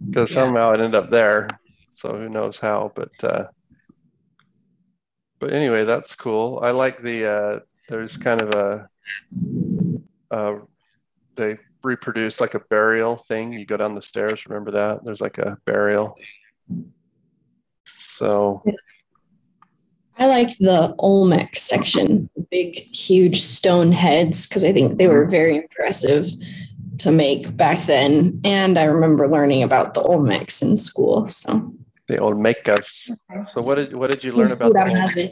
Yeah. 0.00 0.24
somehow 0.26 0.72
it 0.72 0.80
ended 0.80 0.94
up 0.94 1.10
there. 1.10 1.48
So 1.92 2.16
who 2.16 2.28
knows 2.28 2.58
how? 2.60 2.92
But 2.94 3.10
uh, 3.22 3.44
but 5.40 5.52
anyway, 5.52 5.84
that's 5.84 6.14
cool. 6.14 6.60
I 6.62 6.70
like 6.70 7.02
the 7.02 7.26
uh, 7.26 7.60
there's 7.88 8.16
kind 8.16 8.42
of 8.42 8.50
a 8.50 8.88
uh, 10.30 10.58
they 11.34 11.58
reproduced 11.82 12.40
like 12.40 12.54
a 12.54 12.60
burial 12.60 13.16
thing. 13.16 13.52
You 13.52 13.66
go 13.66 13.76
down 13.76 13.94
the 13.94 14.02
stairs. 14.02 14.46
Remember 14.46 14.70
that? 14.72 15.04
There's 15.04 15.20
like 15.20 15.38
a 15.38 15.58
burial. 15.64 16.16
So 17.98 18.62
I 20.20 20.26
like 20.26 20.58
the 20.58 20.94
Olmec 20.98 21.56
section, 21.56 22.28
big, 22.50 22.76
huge 22.76 23.40
stone 23.40 23.90
heads, 23.90 24.46
because 24.46 24.64
I 24.64 24.72
think 24.72 24.98
they 24.98 25.08
were 25.08 25.24
very 25.24 25.56
impressive 25.56 26.26
to 26.98 27.10
make 27.10 27.56
back 27.56 27.86
then. 27.86 28.38
And 28.44 28.78
I 28.78 28.84
remember 28.84 29.26
learning 29.26 29.62
about 29.62 29.94
the 29.94 30.02
Olmecs 30.02 30.60
in 30.60 30.76
school. 30.76 31.26
So, 31.26 31.72
the 32.10 32.18
Olmecas. 32.18 33.10
So 33.48 33.62
what 33.62 33.76
did 33.76 33.94
what 33.94 34.10
did 34.10 34.24
you 34.24 34.32
learn 34.32 34.52
about 34.52 34.72
the 34.72 34.78
Cultura 34.80 34.92
madre 35.02 35.30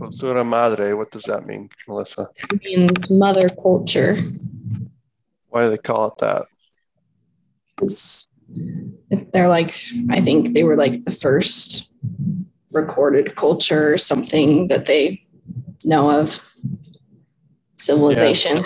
Cultura 0.00 0.44
Madre? 0.44 0.92
What 0.92 1.10
does 1.12 1.22
that 1.24 1.46
mean, 1.46 1.68
Melissa? 1.86 2.28
It 2.52 2.60
means 2.62 3.10
mother 3.10 3.48
culture. 3.48 4.16
Why 5.48 5.64
do 5.64 5.70
they 5.70 5.78
call 5.78 6.08
it 6.08 6.18
that? 6.18 6.42
If 9.10 9.30
they're 9.32 9.48
like, 9.48 9.70
I 10.10 10.20
think 10.20 10.52
they 10.54 10.64
were 10.64 10.76
like 10.76 11.04
the 11.04 11.12
first 11.12 11.92
recorded 12.72 13.36
culture 13.36 13.92
or 13.92 13.98
something 13.98 14.68
that 14.68 14.86
they 14.86 15.22
know 15.84 16.10
of 16.20 16.42
civilization. 17.76 18.58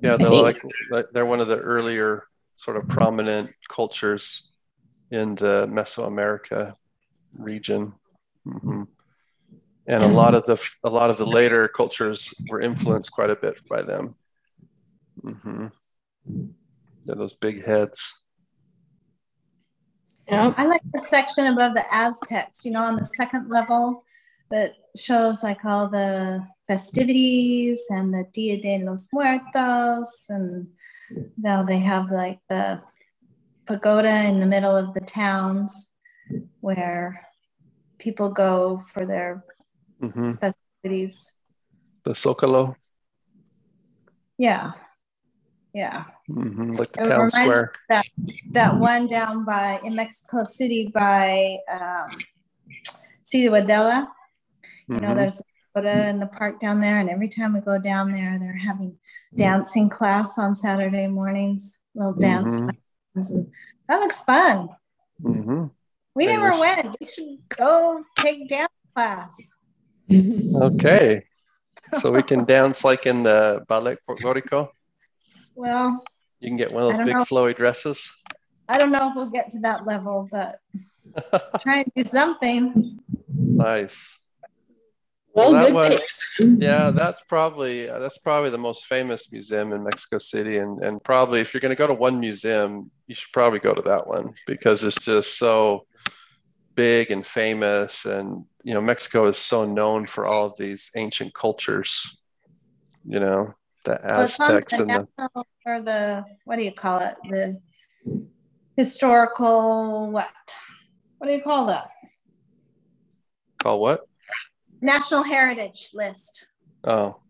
Yeah, 0.00 0.14
I 0.14 0.16
they're 0.16 0.30
like 0.30 0.62
like- 0.90 1.10
they're 1.12 1.26
one 1.26 1.40
of 1.40 1.48
the 1.48 1.58
earlier 1.58 2.24
sort 2.56 2.76
of 2.76 2.86
prominent 2.88 3.50
cultures 3.68 4.48
in 5.10 5.34
the 5.34 5.66
Mesoamerica 5.68 6.76
region. 7.38 7.94
Mhm. 8.46 8.88
And 9.86 10.04
a 10.04 10.08
lot 10.08 10.34
of 10.34 10.44
the 10.46 10.62
a 10.84 10.90
lot 10.90 11.10
of 11.10 11.18
the 11.18 11.26
later 11.26 11.66
cultures 11.66 12.32
were 12.48 12.60
influenced 12.60 13.10
quite 13.12 13.30
a 13.30 13.36
bit 13.36 13.60
by 13.68 13.82
them. 13.82 14.14
Mm-hmm. 15.22 15.66
They're 17.04 17.16
those 17.16 17.34
big 17.34 17.64
heads. 17.64 18.22
Yeah. 20.28 20.54
I 20.56 20.66
like 20.66 20.82
the 20.92 21.00
section 21.00 21.46
above 21.46 21.74
the 21.74 21.84
Aztecs, 21.92 22.64
you 22.64 22.70
know, 22.70 22.84
on 22.84 22.96
the 22.96 23.04
second 23.04 23.50
level 23.50 24.04
that 24.50 24.74
shows 24.96 25.42
like 25.42 25.64
all 25.64 25.88
the 25.88 26.46
festivities 26.68 27.82
and 27.90 28.14
the 28.14 28.24
Dia 28.32 28.60
de 28.60 28.84
los 28.84 29.08
Muertos. 29.12 30.26
And 30.28 30.68
now 31.36 31.64
they 31.64 31.80
have 31.80 32.10
like 32.10 32.38
the 32.48 32.80
pagoda 33.66 34.24
in 34.24 34.38
the 34.38 34.46
middle 34.46 34.76
of 34.76 34.94
the 34.94 35.00
towns 35.00 35.91
where 36.60 37.26
people 37.98 38.30
go 38.30 38.80
for 38.92 39.06
their 39.06 39.44
hmm 40.00 40.32
festivities. 40.32 41.36
The 42.04 42.12
Zocalo, 42.12 42.74
Yeah. 44.38 44.72
Yeah. 45.72 46.04
hmm 46.26 46.72
like 46.76 46.92
the 46.92 47.04
It 47.04 47.08
town 47.08 47.30
square. 47.30 47.72
that 47.88 48.04
that 48.52 48.78
one 48.78 49.06
down 49.06 49.44
by 49.44 49.80
in 49.84 49.94
Mexico 49.94 50.44
City 50.44 50.90
by 50.92 51.58
um, 51.70 52.10
Ciudadela. 53.24 54.08
You 54.88 55.00
know, 55.00 55.12
Mhm. 55.12 55.16
there's 55.16 55.40
a 55.40 55.44
pagoda 55.74 56.08
in 56.08 56.18
the 56.20 56.26
park 56.26 56.60
down 56.60 56.80
there, 56.80 56.98
and 56.98 57.08
every 57.08 57.28
time 57.28 57.54
we 57.54 57.60
go 57.60 57.78
down 57.78 58.12
there, 58.12 58.38
they're 58.38 58.56
having 58.56 58.98
dancing 59.36 59.88
class 59.88 60.38
on 60.38 60.54
Saturday 60.54 61.06
mornings, 61.06 61.78
little 61.94 62.12
dance. 62.14 62.60
Mhm. 63.14 63.50
that 63.88 64.00
looks 64.00 64.20
fun. 64.24 64.68
Mhm. 65.22 65.70
We 66.14 66.26
never 66.26 66.50
wish- 66.50 66.60
went. 66.60 66.96
We 67.00 67.06
should 67.06 67.38
go 67.48 68.04
take 68.18 68.48
dance 68.48 68.72
class. 68.94 69.56
Okay. 70.10 71.24
So 72.00 72.10
we 72.10 72.22
can 72.22 72.44
dance 72.46 72.84
like 72.84 73.04
in 73.06 73.22
the 73.24 73.64
ballet 73.68 73.96
folklorico. 74.08 74.68
Well, 75.54 76.02
You 76.40 76.48
can 76.48 76.56
get 76.56 76.72
one 76.72 76.84
of 76.84 76.96
those 76.96 77.04
big 77.04 77.16
know. 77.16 77.24
flowy 77.24 77.54
dresses. 77.54 78.10
I 78.66 78.78
don't 78.78 78.92
know 78.92 79.10
if 79.10 79.16
we'll 79.16 79.28
get 79.28 79.50
to 79.50 79.58
that 79.60 79.84
level, 79.84 80.26
but 80.30 80.58
try 81.60 81.78
and 81.82 81.92
do 81.94 82.04
something. 82.04 82.72
Nice. 83.28 84.18
Well, 85.34 85.52
Well, 85.52 85.60
that 85.60 85.66
good 85.68 85.74
was- 85.74 86.00
picks. 86.00 86.28
Yeah, 86.58 86.90
that's 86.90 87.22
probably 87.28 87.88
uh, 87.88 87.98
that's 87.98 88.18
probably 88.18 88.50
the 88.50 88.58
most 88.58 88.86
famous 88.86 89.30
museum 89.32 89.72
in 89.72 89.82
Mexico 89.82 90.18
City, 90.18 90.58
and 90.58 90.82
and 90.84 91.02
probably 91.02 91.40
if 91.40 91.52
you're 91.52 91.60
going 91.60 91.70
to 91.70 91.76
go 91.76 91.86
to 91.86 91.94
one 91.94 92.20
museum, 92.20 92.90
you 93.06 93.14
should 93.14 93.32
probably 93.32 93.58
go 93.58 93.74
to 93.74 93.82
that 93.82 94.06
one 94.06 94.34
because 94.46 94.84
it's 94.84 95.04
just 95.04 95.38
so 95.38 95.86
big 96.74 97.10
and 97.10 97.26
famous, 97.26 98.04
and 98.04 98.44
you 98.62 98.74
know 98.74 98.80
Mexico 98.80 99.26
is 99.26 99.38
so 99.38 99.64
known 99.64 100.06
for 100.06 100.26
all 100.26 100.46
of 100.46 100.56
these 100.58 100.90
ancient 100.96 101.34
cultures. 101.34 102.16
You 103.04 103.20
know 103.20 103.54
the 103.84 104.00
Well, 104.04 104.20
it's 104.22 104.38
Aztecs 104.40 104.76
the 104.76 104.82
and 104.82 105.08
the 105.18 105.44
or 105.66 105.80
the 105.80 106.24
what 106.44 106.56
do 106.56 106.62
you 106.62 106.72
call 106.72 106.98
it? 107.00 107.16
The 107.28 107.60
historical 108.76 110.10
what? 110.10 110.28
What 111.18 111.26
do 111.28 111.32
you 111.34 111.42
call 111.42 111.66
that? 111.66 111.88
call 113.58 113.80
what? 113.80 114.06
National 114.82 115.22
Heritage 115.22 115.90
List. 115.94 116.46
Oh, 116.84 117.20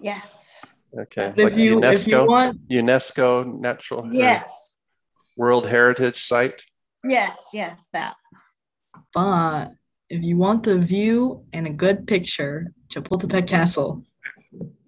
Yes. 0.00 0.58
okay. 0.96 1.32
If 1.36 1.44
Like 1.44 1.56
you 1.56 1.82
if 1.82 2.06
you 2.06 2.18
UNESCO, 2.18 2.26
want 2.28 2.68
UNESCO 2.68 3.58
Natural 3.58 4.04
Heri- 4.04 4.16
Yes. 4.18 4.76
World 5.36 5.66
Heritage 5.66 6.22
Site. 6.24 6.62
Yes. 7.02 7.48
Yes. 7.52 7.88
That. 7.92 8.14
but 9.14 9.70
if 10.10 10.22
you 10.22 10.36
want 10.36 10.62
the 10.64 10.78
view 10.78 11.44
and 11.54 11.66
a 11.66 11.70
good 11.70 12.06
picture, 12.06 12.72
Chapultepec 12.92 13.46
Castle. 13.48 14.04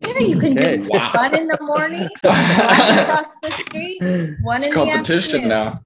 Yeah, 0.01 0.19
you 0.21 0.39
can 0.39 0.53
Okay. 0.59 0.77
do 0.77 0.89
Wow. 0.91 1.13
one 1.15 1.35
in 1.35 1.47
the 1.49 1.59
morning, 1.63 2.09
one 2.23 2.99
across 2.99 3.33
the 3.43 3.51
street, 3.51 3.99
one 4.43 4.59
It's 4.59 4.67
in 4.67 4.71
the 4.73 4.77
competition 4.77 5.41
afternoon. 5.41 5.49
now. 5.49 5.81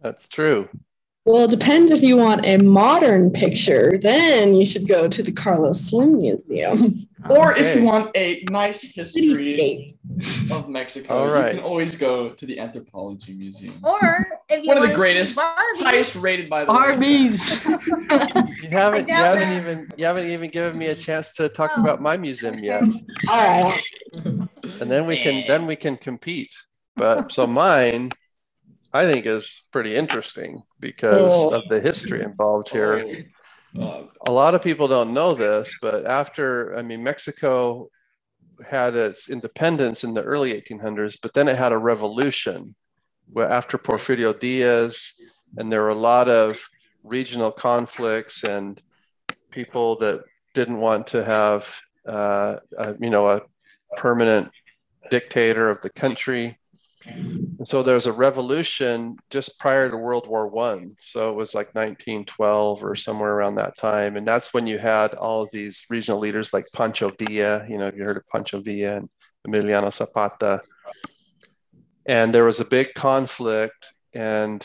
That's 0.00 0.28
true. 0.28 0.68
Well, 1.26 1.44
it 1.44 1.50
depends 1.50 1.90
if 1.90 2.02
you 2.02 2.18
want 2.18 2.44
a 2.44 2.58
modern 2.58 3.30
picture, 3.30 3.98
then 4.02 4.54
you 4.54 4.66
should 4.66 4.86
go 4.86 5.08
to 5.08 5.22
the 5.22 5.32
Carlos 5.32 5.80
Slim 5.80 6.18
Museum. 6.20 7.06
Or 7.30 7.56
if 7.56 7.74
you 7.74 7.84
want 7.84 8.14
a 8.14 8.44
nice 8.50 8.82
history 8.82 9.22
Cityscape. 10.18 10.50
of 10.52 10.68
Mexico, 10.68 11.14
All 11.16 11.26
you 11.38 11.54
can 11.54 11.58
always 11.60 11.96
go 11.96 12.28
to 12.28 12.44
the 12.44 12.58
Anthropology 12.58 13.32
Museum. 13.32 13.78
Or 13.82 14.26
if 14.50 14.62
you 14.62 14.68
One 14.68 14.76
of 14.76 14.86
the 14.86 14.94
greatest, 14.94 15.34
Barbie, 15.34 15.84
Highest 15.84 16.16
rated 16.16 16.50
by 16.50 16.66
the 16.66 16.72
way. 16.72 16.78
Arby's. 16.78 17.64
You 18.62 18.68
haven't, 18.70 19.08
you 19.08 19.14
haven't 19.14 19.48
that. 19.48 19.56
even, 19.56 19.88
you 19.96 20.04
haven't 20.04 20.26
even 20.26 20.50
given 20.50 20.76
me 20.76 20.86
a 20.88 20.94
chance 20.94 21.32
to 21.36 21.48
talk 21.48 21.70
Oh, 21.78 21.80
about 21.80 22.02
my 22.02 22.18
museum 22.18 22.62
yet. 22.62 22.82
All 23.30 23.62
right. 23.62 23.80
And 24.82 24.90
then 24.92 25.06
we 25.06 25.16
can, 25.22 25.44
then 25.48 25.64
we 25.66 25.76
can 25.76 25.96
compete. 25.96 26.54
But 26.94 27.32
so 27.32 27.46
mine, 27.46 28.10
I 28.94 29.06
think 29.06 29.26
is 29.26 29.64
pretty 29.72 29.96
interesting 29.96 30.62
because 30.78 31.34
Oh. 31.34 31.48
of 31.50 31.68
the 31.68 31.80
history 31.80 32.22
involved 32.22 32.68
here. 32.70 33.04
Uh, 33.76 34.04
a 34.28 34.30
lot 34.30 34.54
of 34.54 34.62
people 34.62 34.86
don't 34.86 35.12
know 35.12 35.34
this, 35.34 35.76
but 35.82 36.06
after, 36.06 36.76
I 36.78 36.82
mean, 36.82 37.02
Mexico 37.02 37.90
had 38.64 38.94
its 38.94 39.28
independence 39.28 40.04
in 40.04 40.14
the 40.14 40.22
early 40.22 40.52
1800s, 40.54 41.16
but 41.20 41.34
then 41.34 41.48
it 41.48 41.58
had 41.58 41.72
a 41.72 41.78
revolution 41.78 42.76
where 43.32 43.50
after 43.50 43.76
Porfirio 43.76 44.38
Diaz, 44.38 45.14
and 45.56 45.72
there 45.72 45.82
were 45.82 45.88
a 45.88 45.94
lot 46.12 46.28
of 46.28 46.64
regional 47.02 47.50
conflicts 47.50 48.44
and 48.44 48.80
people 49.50 49.96
that 49.96 50.22
didn't 50.54 50.78
want 50.78 51.08
to 51.08 51.24
have, 51.24 51.80
uh, 52.06 52.58
a, 52.78 52.94
you 53.00 53.10
know, 53.10 53.28
a 53.28 53.40
permanent 53.96 54.50
dictator 55.10 55.68
of 55.68 55.80
the 55.82 55.90
country. 55.90 56.58
And 57.64 57.68
so 57.70 57.82
there 57.82 57.94
was 57.94 58.04
a 58.06 58.12
revolution 58.12 59.16
just 59.30 59.58
prior 59.58 59.88
to 59.88 59.96
World 59.96 60.28
War 60.28 60.46
One. 60.46 60.94
So 60.98 61.30
it 61.30 61.34
was 61.34 61.54
like 61.54 61.74
1912 61.74 62.84
or 62.84 62.94
somewhere 62.94 63.32
around 63.32 63.54
that 63.54 63.78
time. 63.78 64.18
And 64.18 64.28
that's 64.28 64.52
when 64.52 64.66
you 64.66 64.76
had 64.76 65.14
all 65.14 65.40
of 65.40 65.50
these 65.50 65.86
regional 65.88 66.20
leaders 66.20 66.52
like 66.52 66.66
Pancho 66.74 67.10
Villa, 67.18 67.64
you 67.66 67.78
know, 67.78 67.86
have 67.86 67.96
you 67.96 68.04
heard 68.04 68.18
of 68.18 68.28
Pancho 68.28 68.60
Villa 68.60 68.96
and 68.98 69.08
Emiliano 69.48 69.90
Zapata? 69.90 70.60
And 72.04 72.34
there 72.34 72.44
was 72.44 72.60
a 72.60 72.66
big 72.66 72.92
conflict. 72.92 73.94
And 74.12 74.62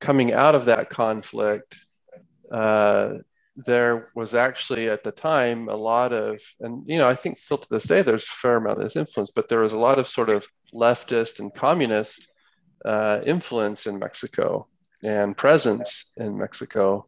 coming 0.00 0.32
out 0.32 0.54
of 0.54 0.64
that 0.64 0.88
conflict, 0.88 1.76
uh, 2.50 3.16
there 3.56 4.08
was 4.14 4.34
actually 4.34 4.88
at 4.88 5.04
the 5.04 5.12
time 5.12 5.68
a 5.68 5.76
lot 5.76 6.14
of, 6.14 6.40
and 6.60 6.82
you 6.86 6.96
know, 6.96 7.10
I 7.10 7.14
think 7.14 7.36
still 7.36 7.58
to 7.58 7.68
this 7.68 7.84
day 7.84 8.00
there's 8.00 8.24
a 8.24 8.40
fair 8.40 8.56
amount 8.56 8.78
of 8.78 8.84
this 8.84 8.96
influence, 8.96 9.30
but 9.34 9.50
there 9.50 9.60
was 9.60 9.74
a 9.74 9.78
lot 9.78 9.98
of 9.98 10.08
sort 10.08 10.30
of 10.30 10.46
leftist 10.72 11.40
and 11.40 11.54
communist 11.54 12.26
uh, 12.84 13.20
influence 13.24 13.86
in 13.86 13.98
Mexico 13.98 14.66
and 15.02 15.36
presence 15.36 16.12
in 16.16 16.36
Mexico 16.36 17.06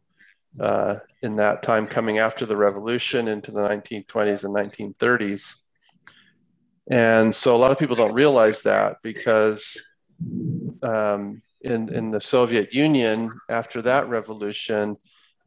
uh, 0.59 0.95
in 1.21 1.37
that 1.37 1.63
time 1.63 1.87
coming 1.87 2.17
after 2.17 2.45
the 2.45 2.57
revolution 2.57 3.27
into 3.27 3.51
the 3.51 3.59
1920s 3.59 4.43
and 4.43 4.55
1930s. 4.55 5.57
And 6.89 7.33
so 7.33 7.55
a 7.55 7.57
lot 7.57 7.71
of 7.71 7.79
people 7.79 7.95
don't 7.95 8.13
realize 8.13 8.63
that 8.63 8.97
because 9.01 9.81
um, 10.83 11.41
in, 11.61 11.93
in 11.93 12.11
the 12.11 12.19
Soviet 12.19 12.73
Union, 12.73 13.29
after 13.49 13.81
that 13.83 14.09
revolution, 14.09 14.97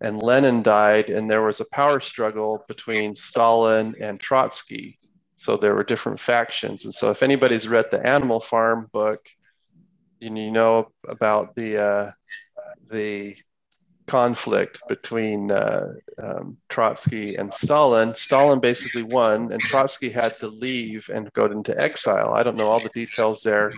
and 0.01 0.19
Lenin 0.19 0.63
died, 0.63 1.09
and 1.11 1.31
there 1.31 1.43
was 1.43 1.61
a 1.61 1.67
power 1.73 2.01
struggle 2.01 2.65
between 2.69 3.15
Stalin 3.15 3.95
and 4.01 4.21
Trotsky. 4.21 4.99
So 5.37 5.57
there 5.57 5.75
were 5.75 5.85
different 5.85 6.21
factions. 6.21 6.85
And 6.85 6.95
so 6.95 7.11
if 7.11 7.23
anybody's 7.23 7.69
read 7.69 7.87
the 7.91 8.05
Animal 8.07 8.41
Farm 8.41 8.89
book, 8.93 9.27
you 10.25 10.51
know 10.51 10.91
about 11.07 11.55
the 11.55 11.79
uh, 11.79 12.11
the 12.91 13.37
conflict 14.07 14.81
between 14.89 15.51
uh, 15.51 15.95
um, 16.23 16.59
Trotsky 16.69 17.37
and 17.37 17.53
Stalin. 17.53 18.15
Stalin 18.15 18.61
basically 18.61 19.03
won, 19.03 19.53
and 19.53 19.61
Trotsky 19.61 20.11
had 20.11 20.39
to 20.41 20.49
leave 20.49 21.11
and 21.13 21.33
go 21.33 21.47
into 21.47 21.79
exile. 21.81 22.35
I 22.35 22.43
don't 22.43 22.57
know 22.57 22.69
all 22.69 22.81
the 22.81 22.89
details 22.91 23.43
there, 23.43 23.73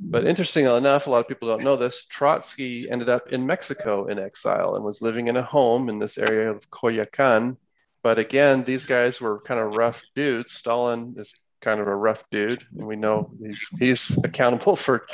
but 0.00 0.26
interestingly 0.26 0.74
enough, 0.76 1.06
a 1.06 1.10
lot 1.10 1.20
of 1.20 1.28
people 1.28 1.48
don't 1.48 1.64
know 1.64 1.76
this. 1.76 2.06
Trotsky 2.06 2.90
ended 2.90 3.08
up 3.08 3.32
in 3.32 3.46
Mexico 3.46 4.06
in 4.06 4.18
exile 4.18 4.74
and 4.74 4.84
was 4.84 5.02
living 5.02 5.28
in 5.28 5.36
a 5.36 5.42
home 5.42 5.88
in 5.88 5.98
this 5.98 6.18
area 6.18 6.50
of 6.50 6.70
Coyoacan. 6.70 7.56
But 8.02 8.18
again, 8.18 8.64
these 8.64 8.86
guys 8.86 9.20
were 9.20 9.40
kind 9.40 9.60
of 9.60 9.74
rough 9.74 10.02
dudes. 10.14 10.52
Stalin 10.52 11.14
is 11.18 11.34
kind 11.60 11.80
of 11.80 11.88
a 11.88 11.96
rough 11.96 12.24
dude, 12.30 12.64
and 12.76 12.86
we 12.86 12.96
know 12.96 13.30
he's 13.40 13.66
he's 13.78 14.24
accountable 14.24 14.76
for 14.86 15.06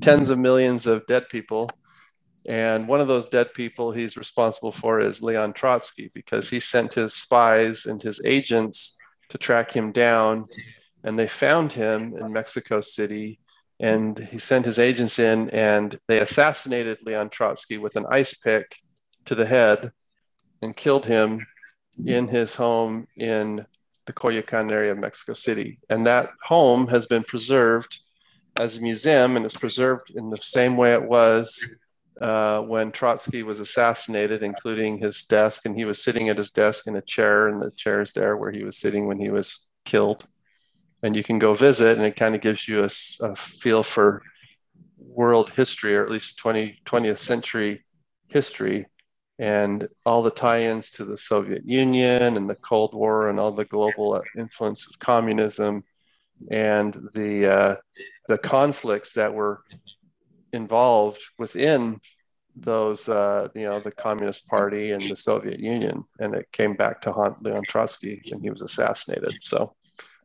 tens 0.00 0.30
of 0.30 0.38
millions 0.38 0.86
of 0.86 1.06
dead 1.06 1.28
people. 1.28 1.70
And 2.46 2.88
one 2.88 3.00
of 3.00 3.06
those 3.08 3.28
dead 3.28 3.54
people 3.54 3.92
he's 3.92 4.16
responsible 4.16 4.72
for 4.72 4.98
is 5.00 5.22
Leon 5.22 5.52
Trotsky 5.52 6.10
because 6.12 6.50
he 6.50 6.60
sent 6.60 6.94
his 6.94 7.14
spies 7.14 7.86
and 7.86 8.02
his 8.02 8.20
agents 8.24 8.96
to 9.28 9.38
track 9.38 9.70
him 9.70 9.92
down. 9.92 10.46
And 11.04 11.18
they 11.18 11.28
found 11.28 11.72
him 11.72 12.14
in 12.16 12.32
Mexico 12.32 12.80
City. 12.80 13.38
And 13.78 14.18
he 14.18 14.38
sent 14.38 14.64
his 14.64 14.78
agents 14.78 15.18
in 15.18 15.50
and 15.50 15.98
they 16.08 16.20
assassinated 16.20 16.98
Leon 17.04 17.30
Trotsky 17.30 17.78
with 17.78 17.96
an 17.96 18.06
ice 18.10 18.34
pick 18.34 18.76
to 19.24 19.34
the 19.34 19.46
head 19.46 19.92
and 20.62 20.76
killed 20.76 21.06
him 21.06 21.40
in 22.04 22.28
his 22.28 22.54
home 22.54 23.06
in 23.16 23.66
the 24.06 24.12
Coyoacan 24.12 24.70
area 24.70 24.92
of 24.92 24.98
Mexico 24.98 25.34
City. 25.34 25.78
And 25.88 26.06
that 26.06 26.30
home 26.42 26.88
has 26.88 27.06
been 27.06 27.22
preserved 27.22 28.00
as 28.56 28.76
a 28.76 28.82
museum 28.82 29.36
and 29.36 29.44
it's 29.44 29.56
preserved 29.56 30.10
in 30.14 30.30
the 30.30 30.38
same 30.38 30.76
way 30.76 30.92
it 30.92 31.04
was 31.04 31.64
uh, 32.20 32.60
when 32.60 32.92
Trotsky 32.92 33.42
was 33.42 33.60
assassinated, 33.60 34.42
including 34.42 34.98
his 34.98 35.24
desk. 35.24 35.62
And 35.64 35.76
he 35.76 35.84
was 35.84 36.02
sitting 36.02 36.28
at 36.28 36.38
his 36.38 36.50
desk 36.50 36.86
in 36.86 36.96
a 36.96 37.02
chair, 37.02 37.48
and 37.48 37.60
the 37.60 37.70
chair 37.70 38.00
is 38.00 38.12
there 38.12 38.36
where 38.36 38.52
he 38.52 38.64
was 38.64 38.78
sitting 38.78 39.06
when 39.06 39.18
he 39.18 39.30
was 39.30 39.64
killed. 39.84 40.26
And 41.02 41.16
you 41.16 41.22
can 41.22 41.38
go 41.38 41.54
visit, 41.54 41.96
and 41.96 42.06
it 42.06 42.16
kind 42.16 42.34
of 42.34 42.40
gives 42.40 42.68
you 42.68 42.84
a 42.84 43.34
feel 43.34 43.82
for 43.82 44.22
world 44.98 45.50
history, 45.50 45.96
or 45.96 46.04
at 46.04 46.12
least 46.12 46.38
20, 46.38 46.80
20th 46.84 47.18
century 47.18 47.84
history, 48.28 48.86
and 49.38 49.88
all 50.06 50.22
the 50.22 50.30
tie 50.30 50.62
ins 50.62 50.92
to 50.92 51.04
the 51.04 51.18
Soviet 51.18 51.62
Union 51.66 52.36
and 52.36 52.48
the 52.48 52.54
Cold 52.54 52.94
War 52.94 53.28
and 53.28 53.40
all 53.40 53.50
the 53.50 53.64
global 53.64 54.22
influence 54.36 54.86
of 54.86 54.98
communism 55.00 55.82
and 56.50 56.92
the, 57.14 57.46
uh, 57.46 57.76
the 58.28 58.38
conflicts 58.38 59.12
that 59.14 59.34
were 59.34 59.62
involved 60.52 61.20
within 61.38 62.00
those, 62.54 63.08
uh, 63.08 63.48
you 63.54 63.62
know, 63.62 63.80
the 63.80 63.92
Communist 63.92 64.46
Party 64.46 64.92
and 64.92 65.02
the 65.02 65.16
Soviet 65.16 65.58
Union. 65.58 66.04
And 66.18 66.34
it 66.34 66.52
came 66.52 66.74
back 66.74 67.00
to 67.02 67.12
haunt 67.12 67.42
Leon 67.42 67.64
Trotsky 67.68 68.22
when 68.30 68.42
he 68.42 68.50
was 68.50 68.62
assassinated. 68.62 69.38
So, 69.40 69.74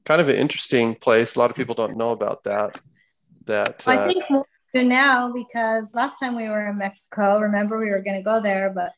kind 0.06 0.21
of 0.21 0.30
an 0.30 0.36
interesting 0.36 0.95
place. 0.95 1.36
A 1.36 1.39
lot 1.39 1.49
of 1.49 1.56
people 1.56 1.75
don't 1.75 1.97
know 1.97 2.12
about 2.12 2.43
that. 2.43 2.80
That 3.45 3.84
I 3.88 3.97
uh, 3.97 4.08
think 4.08 4.23
we'll 4.30 4.45
do 4.73 4.84
now 4.84 5.32
because 5.32 5.93
last 5.93 6.19
time 6.19 6.36
we 6.36 6.49
were 6.49 6.67
in 6.67 6.77
Mexico, 6.77 7.39
remember 7.39 7.77
we 7.77 7.89
were 7.89 8.01
going 8.01 8.17
to 8.17 8.23
go 8.23 8.41
there, 8.41 8.69
but 8.69 8.91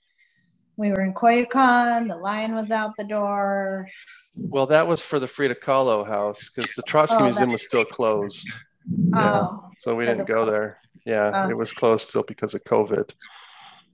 we 0.75 0.89
were 0.89 1.01
in 1.01 1.13
Coyoacan. 1.13 2.07
The 2.07 2.15
lion 2.15 2.55
was 2.55 2.71
out 2.71 2.95
the 2.97 3.03
door. 3.03 3.87
Well, 4.35 4.65
that 4.67 4.87
was 4.87 5.01
for 5.01 5.19
the 5.19 5.27
Frida 5.27 5.55
Kahlo 5.55 6.05
house 6.07 6.49
because 6.49 6.73
the 6.75 6.83
Trotsky 6.83 7.17
Oh, 7.19 7.25
Museum 7.25 7.51
was 7.51 7.65
still 7.65 7.85
closed. 7.85 8.47
Yeah. 8.87 9.41
Oh, 9.47 9.69
So 9.77 9.95
we 9.95 10.05
didn't 10.05 10.25
go 10.27 10.45
COVID. 10.45 10.47
there. 10.51 10.79
Yeah, 11.05 11.31
Oh. 11.45 11.49
it 11.49 11.57
was 11.57 11.71
closed 11.73 12.07
still 12.09 12.23
because 12.23 12.53
of 12.53 12.63
COVID. 12.63 13.11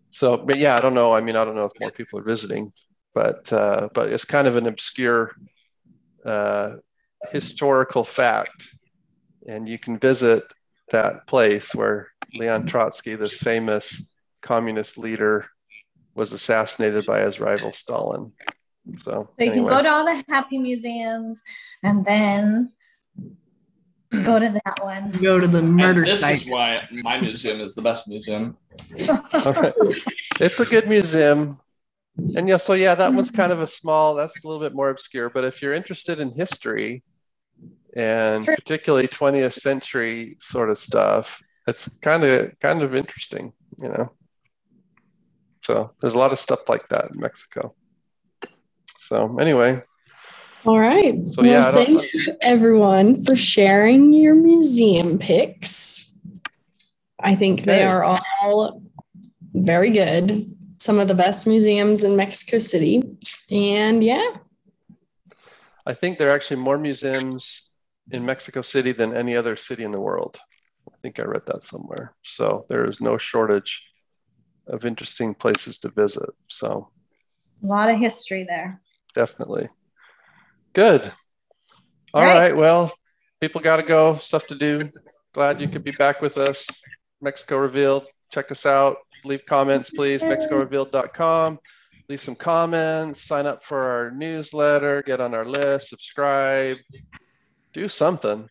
So, 0.10 0.38
but 0.38 0.58
yeah, 0.58 0.76
I 0.76 0.82
don't 0.82 0.94
know. 0.94 1.14
I 1.14 1.22
mean, 1.22 1.36
I 1.36 1.44
don't 1.46 1.56
know 1.56 1.66
if 1.66 1.74
more 1.80 1.92
people 1.92 2.20
are 2.20 2.24
visiting, 2.24 2.72
but 3.14 3.52
uh, 3.52 3.90
but 3.94 4.10
it's 4.10 4.26
kind 4.26 4.48
of 4.48 4.56
an 4.56 4.66
obscure 4.66 5.36
uh, 6.26 6.76
historical 7.32 8.04
fact, 8.04 8.68
and 9.48 9.68
you 9.68 9.78
can 9.78 10.00
visit 10.00 10.44
that 10.92 11.28
place 11.28 11.76
where 11.76 12.10
Leon 12.34 12.66
Trotsky, 12.66 13.16
this 13.16 13.38
famous 13.38 14.08
communist 14.42 14.98
leader, 14.98 15.48
was 16.14 16.32
assassinated 16.34 17.06
by 17.06 17.20
his 17.22 17.40
rival 17.40 17.72
Stalin. 17.72 18.32
So, 19.04 19.30
so 19.38 19.44
you 19.44 19.52
can 19.52 19.66
go 19.66 19.82
to 19.82 19.90
all 19.90 20.06
the 20.06 20.24
happy 20.30 20.58
museums 20.58 21.42
and 21.84 22.06
then 22.06 22.72
go 24.24 24.40
to 24.40 24.50
that 24.66 24.84
one. 24.84 25.12
Go 25.12 25.40
to 25.40 25.48
the 25.48 25.62
murder 25.62 26.02
and 26.02 26.08
this 26.08 26.22
site. 26.22 26.44
is 26.44 26.48
why 26.48 26.88
my 27.04 27.20
museum 27.20 27.60
is 27.62 27.74
the 27.74 27.82
best 27.82 28.08
museum. 28.08 28.58
All 29.34 29.54
right. 29.54 29.74
It's 30.40 30.60
a 30.60 30.66
good 30.66 30.88
museum. 30.88 31.60
And 32.36 32.48
yeah, 32.48 32.58
so 32.58 32.74
yeah, 32.74 32.96
that 32.96 33.14
one's 33.14 33.32
kind 33.32 33.52
of 33.52 33.62
a 33.62 33.68
small, 33.68 34.16
that's 34.16 34.42
a 34.44 34.48
little 34.48 34.62
bit 34.62 34.74
more 34.74 34.90
obscure. 34.90 35.30
But 35.30 35.44
if 35.44 35.62
you're 35.62 35.74
interested 35.74 36.20
in 36.20 36.32
history 36.32 37.04
and 37.96 38.46
Sure. 38.46 38.56
particularly 38.56 39.08
20th 39.08 39.54
century 39.54 40.38
sort 40.40 40.70
of 40.70 40.78
stuff, 40.78 41.42
it's 41.68 41.98
kind 41.98 42.24
of 42.24 42.58
kind 42.60 42.82
of 42.84 42.96
interesting, 42.96 43.52
you 43.82 43.90
know. 43.90 44.12
So 45.64 45.92
there's 46.00 46.14
a 46.14 46.20
lot 46.20 46.32
of 46.32 46.40
stuff 46.40 46.70
like 46.70 46.88
that 46.90 47.12
in 47.12 47.20
Mexico. 47.20 47.74
So 49.06 49.38
anyway, 49.38 49.82
All 50.66 50.80
right. 50.80 51.16
So, 51.34 51.44
well, 51.44 51.72
don't- 51.72 51.86
thank 51.86 52.14
you 52.14 52.36
everyone 52.42 53.24
for 53.24 53.36
sharing 53.36 54.12
your 54.12 54.34
museum 54.34 55.20
picks. 55.20 56.12
I 57.20 57.36
think 57.36 57.62
they 57.62 57.84
are 57.84 58.04
all 58.04 58.82
very 59.54 59.92
good. 59.92 60.52
Some 60.80 61.00
of 61.00 61.08
the 61.08 61.14
best 61.14 61.46
museums 61.46 62.04
in 62.04 62.16
Mexico 62.16 62.58
City. 62.58 63.02
And 63.52 64.04
yeah, 64.04 64.38
I 65.86 65.94
think 65.94 66.18
there 66.18 66.30
are 66.32 66.36
actually 66.36 66.62
more 66.62 66.80
museums 66.80 67.70
in 68.10 68.26
Mexico 68.26 68.62
City 68.62 68.92
than 68.92 69.16
any 69.16 69.36
other 69.36 69.56
city 69.56 69.84
in 69.84 69.92
the 69.92 70.02
world. 70.02 70.40
I 70.92 70.98
think 71.04 71.20
I 71.20 71.24
read 71.24 71.46
that 71.46 71.62
somewhere. 71.62 72.16
So 72.24 72.66
there 72.70 72.90
is 72.90 73.00
no 73.00 73.18
shortage 73.18 73.84
of 74.68 74.84
interesting 74.86 75.36
places 75.36 75.78
to 75.80 75.90
visit. 75.90 76.30
So 76.48 76.90
A 77.64 77.68
lot 77.68 77.90
of 77.90 78.00
history 78.00 78.44
there. 78.44 78.82
Definitely. 79.16 79.70
Good. 80.74 81.12
All 82.14 82.22
Right. 82.22 82.38
right. 82.40 82.56
Well, 82.56 82.92
people 83.42 83.62
got 83.62 83.78
to 83.78 83.84
go, 83.84 84.18
stuff 84.18 84.48
to 84.48 84.56
do. 84.56 84.90
Glad 85.34 85.60
you 85.62 85.68
could 85.68 85.84
be 85.84 85.92
back 85.92 86.22
with 86.22 86.38
us. 86.38 86.68
Mexico 87.22 87.58
Revealed. 87.58 88.06
Check 88.32 88.52
us 88.52 88.66
out. 88.66 88.98
Leave 89.24 89.46
comments, 89.46 89.90
please. 89.92 90.24
MexicoRevealed.com. 90.24 91.60
Leave 92.10 92.22
some 92.22 92.36
comments. 92.36 93.22
Sign 93.24 93.46
up 93.46 93.64
for 93.64 93.80
our 93.80 94.12
newsletter. 94.12 95.02
Get 95.04 95.22
on 95.22 95.34
our 95.34 95.46
list. 95.46 95.90
Subscribe. 95.90 96.78
Do 97.74 97.88
something. 97.88 98.50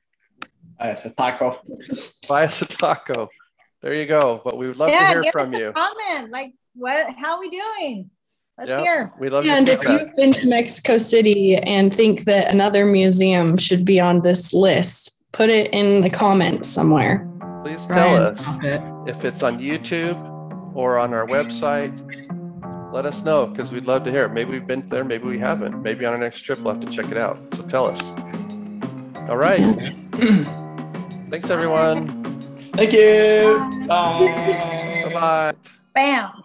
Buy 0.79 0.91
us 0.91 1.05
a 1.05 1.11
taco. 1.15 1.61
Buy 2.29 2.45
us 2.45 2.63
a 2.63 2.67
taco. 2.67 3.29
There 3.81 3.95
you 3.95 4.07
go. 4.07 4.41
But 4.43 4.57
we 4.57 4.67
would 4.69 4.77
love 4.79 4.89
to 4.89 4.95
yeah, 4.95 5.13
hear 5.13 5.23
give 5.23 5.33
from 5.33 5.49
us 5.49 5.55
a 5.55 5.59
you. 5.59 5.73
comment. 5.73 6.31
Like, 6.31 6.53
what? 6.75 7.15
How 7.17 7.35
are 7.35 7.41
we 7.41 7.51
doing? 7.51 8.11
Let's 8.59 8.71
Yeah. 8.71 8.83
hear. 8.83 9.13
We 9.19 9.29
love 9.31 9.45
and 9.47 9.69
if 9.69 9.83
you've 9.83 10.15
been 10.15 10.33
to 10.35 10.47
Mexico 10.49 10.97
City 10.97 11.57
and 11.57 11.93
think 11.93 12.25
that 12.25 12.53
another 12.53 12.87
museum 12.87 13.57
should 13.57 13.85
be 13.85 13.99
on 14.01 14.21
this 14.21 14.55
list, 14.55 15.25
put 15.33 15.51
it 15.51 15.73
in 15.73 16.03
the 16.03 16.11
comments 16.11 16.69
somewhere. 16.69 17.27
Please 17.65 17.85
tell 17.87 17.97
Ryan, 18.15 18.23
us. 18.23 18.47
it. 18.63 18.81
if 19.07 19.25
it's 19.25 19.43
on 19.43 19.59
YouTube 19.59 20.23
or 20.75 20.99
on 20.99 21.13
our 21.13 21.27
website, 21.27 21.93
let 22.93 23.07
us 23.07 23.25
know 23.25 23.47
because 23.49 23.73
we'd 23.73 23.87
love 23.87 24.05
to 24.05 24.13
hear 24.13 24.25
it. 24.27 24.33
Maybe 24.33 24.53
we've 24.53 24.67
been 24.69 24.87
there, 24.87 25.03
maybe 25.03 25.25
we 25.25 25.39
haven't. 25.39 25.83
Maybe 25.83 26.07
on 26.07 26.13
our 26.13 26.19
next 26.19 26.43
trip, 26.43 26.61
we'll 26.61 26.75
have 26.75 26.83
to 26.85 26.91
check 26.91 27.11
it 27.11 27.19
out. 27.19 27.39
So 27.57 27.63
tell 27.65 27.87
us. 27.87 28.09
All 29.29 29.37
right. 29.37 29.59
Thanks, 31.31 31.51
everyone. 31.51 32.23
Thank 32.75 32.93
you. 32.93 33.87
Bye. 33.89 35.03
Bye 35.07 35.11
bye. 35.13 35.55
Bam. 35.95 36.44